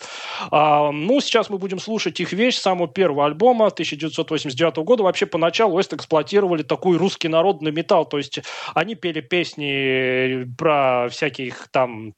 Ну, 0.51 1.21
сейчас 1.21 1.51
мы 1.51 1.59
будем 1.59 1.79
слушать 1.79 2.21
их 2.21 2.33
вещь, 2.33 2.57
самого 2.57 2.90
первого 2.91 3.27
альбома 3.27 3.67
1989 3.67 4.77
года. 4.79 5.03
Вообще 5.03 5.27
поначалу 5.27 5.77
Уэст 5.77 5.95
эксплуатировали 5.95 6.63
такой 6.63 6.97
русский 6.97 7.29
народный 7.29 7.73
металл, 7.73 8.07
то 8.07 8.19
есть 8.19 8.41
они 8.75 8.95
пели 8.95 9.21
песни 9.21 10.47
про 10.57 11.09
всяких 11.11 11.69
там 11.71 12.15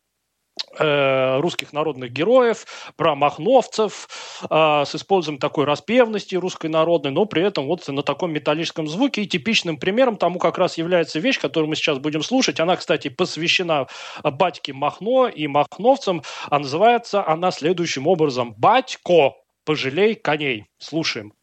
э, 0.78 1.40
русских 1.40 1.72
народных 1.72 2.12
героев, 2.12 2.64
про 2.96 3.14
махновцев, 3.14 4.08
э, 4.48 4.84
с 4.86 4.94
использованием 4.94 5.40
такой 5.40 5.64
распевности 5.64 6.34
русской 6.34 6.68
народной, 6.68 7.10
но 7.10 7.24
при 7.24 7.42
этом 7.42 7.66
вот 7.66 7.86
на 7.88 8.02
таком 8.02 8.32
металлическом 8.32 8.86
звуке. 8.86 9.22
И 9.22 9.26
типичным 9.26 9.78
примером 9.78 10.16
тому 10.16 10.38
как 10.38 10.58
раз 10.58 10.78
является 10.78 11.18
вещь, 11.18 11.40
которую 11.40 11.68
мы 11.68 11.76
сейчас 11.76 11.98
будем 11.98 12.22
слушать. 12.22 12.60
Она, 12.60 12.76
кстати, 12.76 13.08
посвящена 13.08 13.86
батьке 14.22 14.72
Махно 14.72 15.28
и 15.28 15.46
махновцам, 15.46 16.22
а 16.48 16.58
называется 16.58 17.26
она 17.26 17.50
следующим 17.50 18.06
образом. 18.06 18.54
«Батько, 18.56 19.34
пожалей 19.64 20.14
коней». 20.14 20.66
Слушаем. 20.78 21.34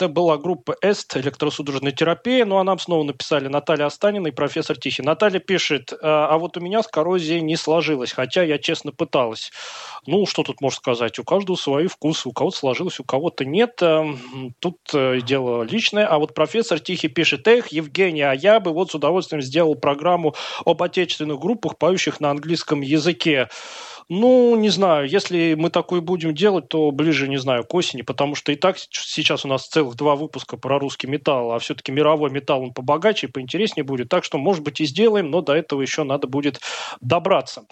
Это 0.00 0.08
была 0.08 0.38
группа 0.38 0.76
«Эст», 0.80 1.14
электросудорожная 1.18 1.92
терапия. 1.92 2.46
Ну, 2.46 2.56
а 2.56 2.64
нам 2.64 2.78
снова 2.78 3.02
написали 3.02 3.48
Наталья 3.48 3.84
Останина 3.84 4.28
и 4.28 4.30
профессор 4.30 4.78
Тихий. 4.78 5.02
Наталья 5.02 5.40
пишет, 5.40 5.92
а 6.00 6.38
вот 6.38 6.56
у 6.56 6.60
меня 6.60 6.82
с 6.82 6.88
коррозией 6.88 7.42
не 7.42 7.54
сложилось, 7.56 8.12
хотя 8.12 8.42
я 8.42 8.56
честно 8.56 8.92
пыталась. 8.92 9.52
Ну, 10.06 10.24
что 10.24 10.42
тут 10.42 10.62
можно 10.62 10.78
сказать? 10.78 11.18
У 11.18 11.24
каждого 11.24 11.54
свой 11.54 11.86
вкус, 11.86 12.24
у 12.24 12.32
кого-то 12.32 12.56
сложилось, 12.56 12.98
у 12.98 13.04
кого-то 13.04 13.44
нет. 13.44 13.82
Эм, 13.82 14.54
тут 14.58 14.78
э, 14.94 15.20
дело 15.20 15.64
личное. 15.64 16.06
А 16.06 16.18
вот 16.18 16.32
профессор 16.32 16.80
Тихий 16.80 17.08
пишет, 17.08 17.46
эх, 17.46 17.68
Евгений, 17.68 18.22
а 18.22 18.32
я 18.32 18.58
бы 18.58 18.72
вот 18.72 18.92
с 18.92 18.94
удовольствием 18.94 19.42
сделал 19.42 19.74
программу 19.74 20.34
об 20.64 20.82
отечественных 20.82 21.38
группах, 21.38 21.76
поющих 21.76 22.20
на 22.20 22.30
английском 22.30 22.80
языке. 22.80 23.50
Ну, 24.12 24.56
не 24.56 24.70
знаю, 24.70 25.08
если 25.08 25.54
мы 25.54 25.70
такое 25.70 26.00
будем 26.00 26.34
делать, 26.34 26.68
то 26.68 26.90
ближе, 26.90 27.28
не 27.28 27.36
знаю, 27.36 27.62
к 27.62 27.72
осени, 27.72 28.02
потому 28.02 28.34
что 28.34 28.50
и 28.50 28.56
так 28.56 28.76
сейчас 28.76 29.44
у 29.44 29.48
нас 29.48 29.68
целых 29.68 29.94
два 29.94 30.16
выпуска 30.16 30.56
про 30.56 30.80
русский 30.80 31.06
металл, 31.06 31.52
а 31.52 31.60
все-таки 31.60 31.92
мировой 31.92 32.28
металл 32.30 32.62
он 32.64 32.72
побогаче 32.72 33.28
и 33.28 33.30
поинтереснее 33.30 33.84
будет. 33.84 34.08
Так 34.08 34.24
что, 34.24 34.36
может 34.36 34.64
быть, 34.64 34.80
и 34.80 34.84
сделаем, 34.84 35.30
но 35.30 35.42
до 35.42 35.54
этого 35.54 35.80
еще 35.80 36.02
надо 36.02 36.26
будет 36.26 36.60
добраться. 37.00 37.66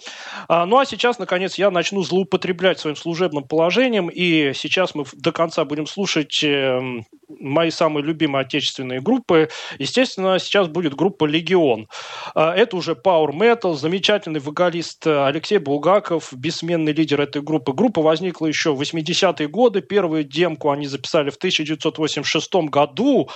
А, 0.47 0.65
ну, 0.65 0.79
а 0.79 0.85
сейчас, 0.85 1.19
наконец, 1.19 1.55
я 1.55 1.71
начну 1.71 2.03
злоупотреблять 2.03 2.79
своим 2.79 2.95
служебным 2.95 3.43
положением, 3.43 4.07
и 4.07 4.53
сейчас 4.53 4.95
мы 4.95 5.03
до 5.11 5.33
конца 5.33 5.65
будем 5.65 5.87
слушать 5.87 6.41
э, 6.41 7.03
мои 7.27 7.69
самые 7.69 8.05
любимые 8.05 8.43
отечественные 8.43 9.01
группы. 9.01 9.49
Естественно, 9.77 10.39
сейчас 10.39 10.69
будет 10.69 10.95
группа 10.95 11.25
«Легион». 11.25 11.89
А, 12.33 12.55
это 12.55 12.77
уже 12.77 12.93
Power 12.93 13.31
Metal, 13.31 13.73
замечательный 13.73 14.39
вокалист 14.39 15.05
Алексей 15.05 15.57
Булгаков, 15.57 16.28
бессменный 16.33 16.93
лидер 16.93 17.21
этой 17.21 17.41
группы. 17.41 17.73
Группа 17.73 18.01
возникла 18.01 18.47
еще 18.47 18.73
в 18.73 18.81
80-е 18.81 19.47
годы. 19.47 19.81
Первую 19.81 20.23
демку 20.23 20.71
они 20.71 20.87
записали 20.87 21.29
в 21.29 21.35
1986 21.35 22.55
году. 22.69 23.29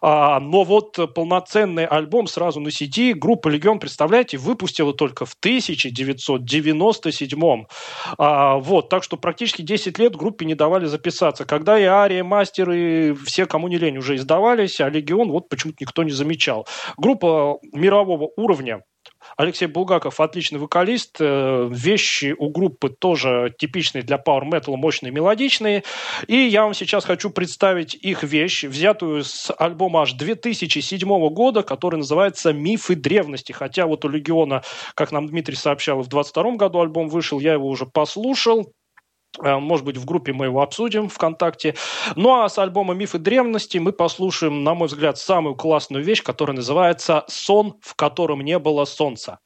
А, 0.00 0.40
но 0.40 0.64
вот 0.64 0.98
полноценный 1.14 1.86
альбом 1.86 2.26
сразу 2.26 2.60
на 2.60 2.68
CD 2.68 3.14
группа 3.14 3.48
«Легион», 3.48 3.78
представляете, 3.78 4.38
выпустила 4.38 4.92
только 4.92 5.26
в 5.26 5.34
1997. 5.40 7.64
А, 8.18 8.56
вот, 8.56 8.88
так 8.88 9.02
что 9.02 9.16
практически 9.16 9.62
10 9.62 9.98
лет 9.98 10.16
группе 10.16 10.46
не 10.46 10.54
давали 10.54 10.86
записаться. 10.86 11.44
Когда 11.44 11.78
и 11.78 11.84
Ария, 11.84 12.24
Мастер, 12.24 12.70
и 12.70 13.14
все, 13.24 13.46
кому 13.46 13.68
не 13.68 13.78
лень, 13.78 13.98
уже 13.98 14.16
издавались, 14.16 14.80
а 14.80 14.88
«Легион» 14.88 15.30
вот 15.30 15.48
почему-то 15.48 15.78
никто 15.80 16.02
не 16.02 16.12
замечал. 16.12 16.66
Группа 16.96 17.58
мирового 17.72 18.30
уровня, 18.36 18.82
Алексей 19.36 19.66
Булгаков 19.66 20.20
отличный 20.20 20.58
вокалист. 20.58 21.16
Э, 21.20 21.68
вещи 21.70 22.34
у 22.36 22.50
группы 22.50 22.88
тоже 22.88 23.54
типичные 23.58 24.02
для 24.02 24.16
Power 24.16 24.42
Metal, 24.42 24.74
мощные, 24.76 25.12
мелодичные. 25.12 25.84
И 26.26 26.36
я 26.36 26.64
вам 26.64 26.74
сейчас 26.74 27.04
хочу 27.04 27.30
представить 27.30 27.94
их 27.94 28.22
вещь, 28.22 28.64
взятую 28.64 29.24
с 29.24 29.52
альбома 29.58 30.02
аж 30.02 30.12
2007 30.12 31.28
года, 31.30 31.62
который 31.62 31.96
называется 31.96 32.52
«Мифы 32.52 32.94
древности». 32.94 33.52
Хотя 33.52 33.86
вот 33.86 34.04
у 34.04 34.08
Легиона, 34.08 34.62
как 34.94 35.12
нам 35.12 35.28
Дмитрий 35.28 35.56
сообщал, 35.56 36.00
в 36.00 36.08
22 36.08 36.56
году 36.56 36.80
альбом 36.80 37.08
вышел, 37.08 37.40
я 37.40 37.54
его 37.54 37.68
уже 37.68 37.86
послушал. 37.86 38.72
Э, 39.42 39.56
может 39.56 39.84
быть, 39.84 39.96
в 39.96 40.04
группе 40.04 40.32
мы 40.32 40.46
его 40.46 40.62
обсудим 40.62 41.08
ВКонтакте. 41.08 41.74
Ну 42.14 42.40
а 42.40 42.48
с 42.48 42.58
альбома 42.58 42.94
«Мифы 42.94 43.18
древности» 43.18 43.78
мы 43.78 43.92
послушаем, 43.92 44.64
на 44.64 44.74
мой 44.74 44.88
взгляд, 44.88 45.18
самую 45.18 45.54
классную 45.54 46.04
вещь, 46.04 46.22
которая 46.22 46.56
называется 46.56 47.24
«Сон, 47.28 47.74
в 47.82 47.94
котором 47.94 48.40
не 48.40 48.58
было 48.58 48.84
солнца». 48.84 49.38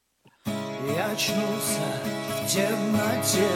Я 0.47 1.07
очнулся 1.07 1.87
в 2.43 2.47
темноте 2.47 3.49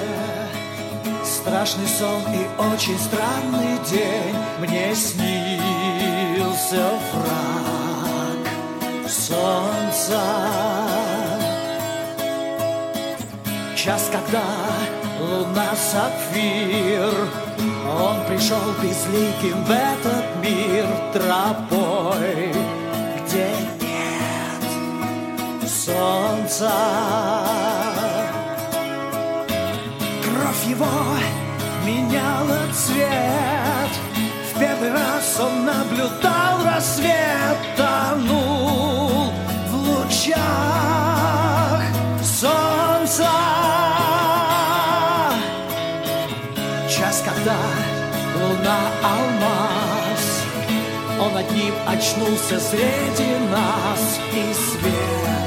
Страшный 1.24 1.86
сон 1.86 2.22
и 2.32 2.46
очень 2.74 2.98
странный 2.98 3.78
день 3.90 4.36
Мне 4.60 4.94
снился 4.94 6.90
враг 7.12 8.46
солнца 9.08 10.20
Час, 13.74 14.10
когда 14.12 14.42
луна 15.24 15.74
сапфир. 15.74 17.10
Он 17.98 18.16
пришел 18.26 18.60
безликим 18.82 19.64
в 19.64 19.70
этот 19.70 20.24
мир 20.42 20.86
тропой 21.12 22.52
Где 23.24 23.48
нет 23.80 25.70
солнца. 25.70 26.72
Кровь 30.22 30.64
его 30.66 30.86
меняла 31.86 32.58
цвет. 32.72 33.92
В 34.52 34.58
первый 34.58 34.92
раз 34.92 35.40
он 35.40 35.64
наблюдал 35.64 36.64
рассвет 36.64 37.58
Тонул 37.76 39.32
в 39.68 39.74
лучах 39.74 41.13
когда 47.44 47.56
луна 48.40 48.78
алмаз. 49.02 50.44
Он 51.20 51.36
одним 51.36 51.74
очнулся 51.86 52.58
среди 52.58 53.36
нас 53.50 54.18
И 54.32 54.52
свет 54.52 55.43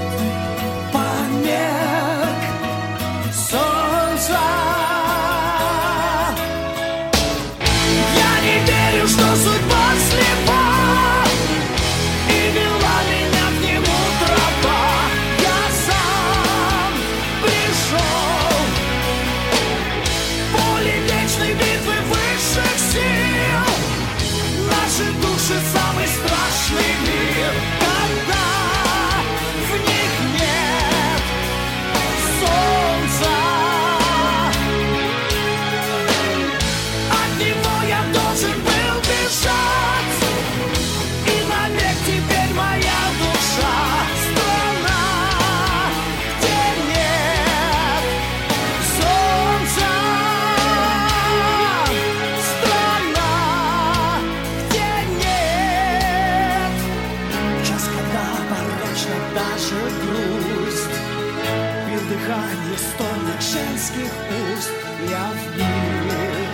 женских 63.88 64.12
уст 64.54 64.72
Я 65.10 65.30
в 65.32 65.58
них 65.58 66.50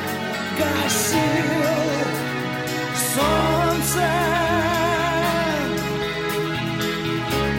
гасил. 0.60 1.20
Солнце. 3.14 4.04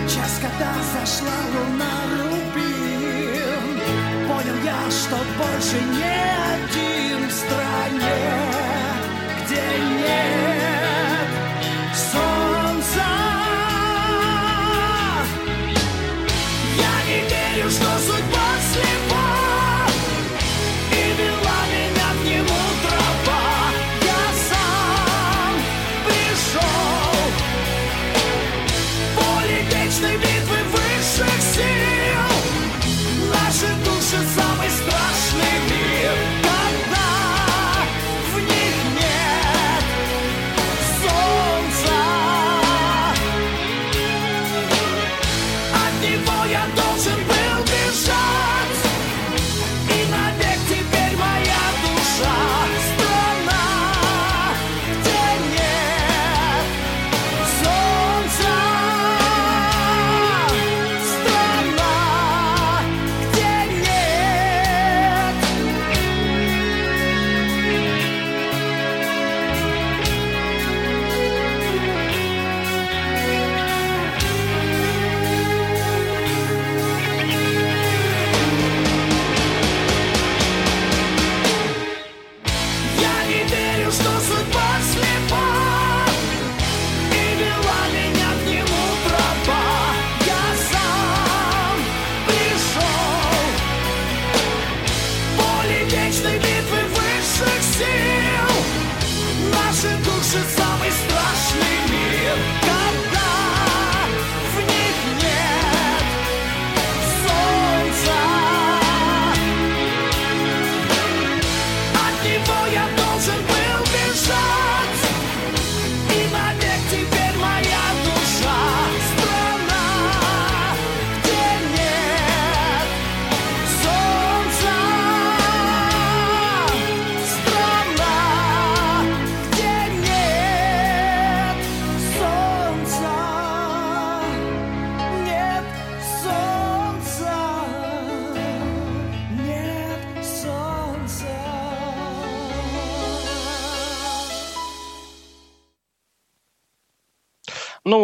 Час, 0.08 0.40
когда 0.42 0.72
зашла 0.92 1.38
луна 1.54 1.94
рубин. 2.22 3.80
Понял 4.28 4.58
я, 4.64 4.90
что 4.90 5.16
больше 5.38 5.78
не 5.80 6.14
один 6.54 7.28
в 7.28 7.32
стране 7.32 8.16
Где 9.44 9.62
нет 9.98 10.43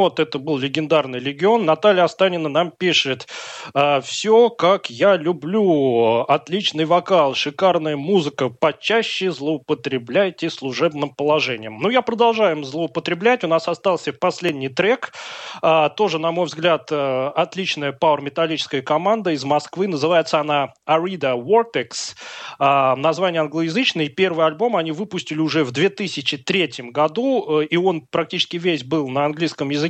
вот, 0.00 0.18
это 0.18 0.38
был 0.38 0.56
легендарный 0.56 1.18
легион. 1.18 1.66
Наталья 1.66 2.04
Останина 2.04 2.48
нам 2.48 2.70
пишет. 2.70 3.28
«А, 3.74 4.00
Все, 4.00 4.48
как 4.48 4.88
я 4.88 5.16
люблю. 5.16 6.20
Отличный 6.26 6.86
вокал, 6.86 7.34
шикарная 7.34 7.96
музыка. 7.98 8.48
Почаще 8.48 9.30
злоупотребляйте 9.30 10.48
служебным 10.48 11.10
положением. 11.10 11.78
Ну, 11.80 11.90
я 11.90 12.00
продолжаем 12.00 12.64
злоупотреблять. 12.64 13.44
У 13.44 13.48
нас 13.48 13.68
остался 13.68 14.12
последний 14.14 14.68
трек. 14.70 15.12
А, 15.60 15.90
тоже, 15.90 16.18
на 16.18 16.32
мой 16.32 16.46
взгляд, 16.46 16.88
э, 16.90 17.30
отличная 17.36 17.92
пауэр-металлическая 17.92 18.80
команда 18.82 19.32
из 19.32 19.44
Москвы. 19.44 19.86
Называется 19.86 20.40
она 20.40 20.72
Arida 20.88 21.34
Vortex. 21.36 22.14
А, 22.58 22.96
название 22.96 23.42
англоязычное. 23.42 24.08
Первый 24.08 24.46
альбом 24.46 24.76
они 24.76 24.92
выпустили 24.92 25.40
уже 25.40 25.62
в 25.64 25.72
2003 25.72 26.90
году. 26.90 27.60
э, 27.60 27.66
И 27.66 27.76
он 27.76 28.00
практически 28.10 28.56
весь 28.56 28.82
был 28.84 29.08
на 29.08 29.26
английском 29.26 29.68
языке. 29.70 29.89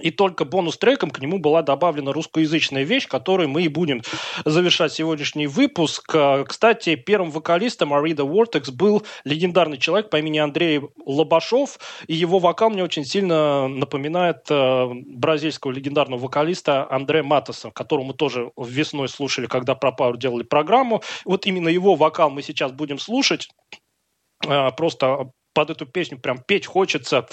И 0.00 0.10
только 0.10 0.44
бонус-треком 0.44 1.10
к 1.10 1.20
нему 1.20 1.38
была 1.38 1.62
добавлена 1.62 2.12
русскоязычная 2.12 2.82
вещь, 2.82 3.06
которой 3.06 3.46
мы 3.46 3.62
и 3.62 3.68
будем 3.68 4.02
завершать 4.44 4.92
сегодняшний 4.92 5.46
выпуск. 5.46 6.12
Э, 6.14 6.44
Кстати, 6.44 6.96
первым 6.96 7.30
вокалистом 7.30 7.94
Арида 7.94 8.24
Vortex 8.24 8.72
был 8.72 9.04
легендарный 9.24 9.78
человек 9.78 10.10
по 10.10 10.16
имени 10.18 10.38
Андрей 10.38 10.80
Лобашов, 11.06 11.78
и 12.08 12.14
его 12.14 12.40
вокал 12.40 12.70
мне 12.70 12.82
очень 12.82 13.04
сильно 13.04 13.68
напоминает 13.68 14.50
э, 14.50 14.86
бразильского 15.06 15.70
легендарного 15.70 16.22
вокалиста 16.22 16.90
Андре 16.90 17.22
Матоса, 17.22 17.70
которого 17.70 18.06
мы 18.06 18.14
тоже 18.14 18.50
весной 18.56 19.08
слушали, 19.08 19.46
когда 19.46 19.76
про 19.76 19.94
Power 19.96 20.16
делали 20.16 20.42
программу. 20.42 21.02
Вот 21.24 21.46
именно 21.46 21.68
его 21.68 21.94
вокал 21.94 22.30
мы 22.30 22.42
сейчас 22.42 22.72
будем 22.72 22.98
слушать. 22.98 23.48
Э, 24.44 24.70
Просто 24.72 25.30
под 25.54 25.70
эту 25.70 25.86
песню 25.86 26.18
прям 26.18 26.38
петь 26.38 26.66
хочется. 26.66 27.26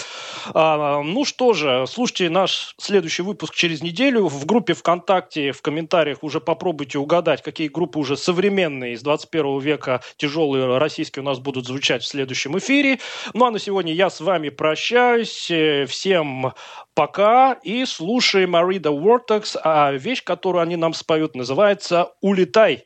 А, 0.53 1.01
ну 1.01 1.25
что 1.25 1.53
же, 1.53 1.85
слушайте 1.87 2.29
наш 2.29 2.75
следующий 2.79 3.23
выпуск 3.23 3.55
через 3.55 3.81
неделю. 3.81 4.27
В 4.27 4.45
группе 4.45 4.73
ВКонтакте, 4.73 5.51
в 5.51 5.61
комментариях 5.61 6.23
уже 6.23 6.39
попробуйте 6.39 6.99
угадать, 6.99 7.41
какие 7.41 7.67
группы 7.67 7.99
уже 7.99 8.15
современные 8.15 8.93
из 8.93 9.01
21 9.01 9.59
века, 9.59 10.01
тяжелые 10.17 10.77
российские 10.77 11.23
у 11.23 11.25
нас 11.25 11.39
будут 11.39 11.65
звучать 11.65 12.03
в 12.03 12.07
следующем 12.07 12.57
эфире. 12.59 12.99
Ну 13.33 13.45
а 13.45 13.51
на 13.51 13.59
сегодня 13.59 13.93
я 13.93 14.09
с 14.09 14.21
вами 14.21 14.49
прощаюсь. 14.49 15.49
Э, 15.51 15.85
Всем 15.87 16.53
пока 16.93 17.53
и 17.53 17.85
слушаем 17.85 18.55
Арида 18.55 18.89
Vortex, 18.89 19.57
а 19.63 19.91
вещь, 19.91 20.23
которую 20.23 20.61
они 20.61 20.75
нам 20.75 20.93
споют, 20.93 21.35
называется 21.35 22.13
«Улетай». 22.21 22.85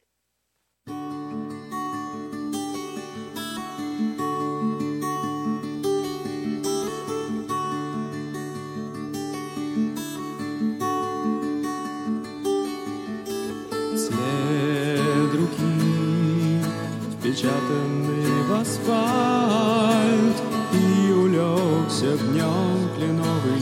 Асфальт, 18.86 20.38
И 20.74 21.12
улегся 21.12 22.18
днем 22.18 22.90
кленовый 22.96 23.60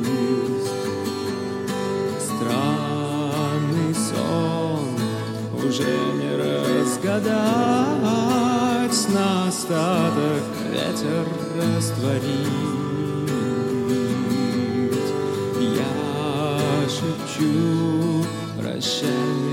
лист. 0.00 0.72
Странный 2.20 3.94
сон 3.94 4.88
уже 5.64 5.92
не 6.14 6.32
разгадать, 6.36 7.28
На 9.08 9.48
остаток 9.48 10.44
ветер 10.70 11.26
растворить. 11.56 12.58
Я 15.60 16.88
шепчу 16.88 18.24
прощальные 18.58 19.47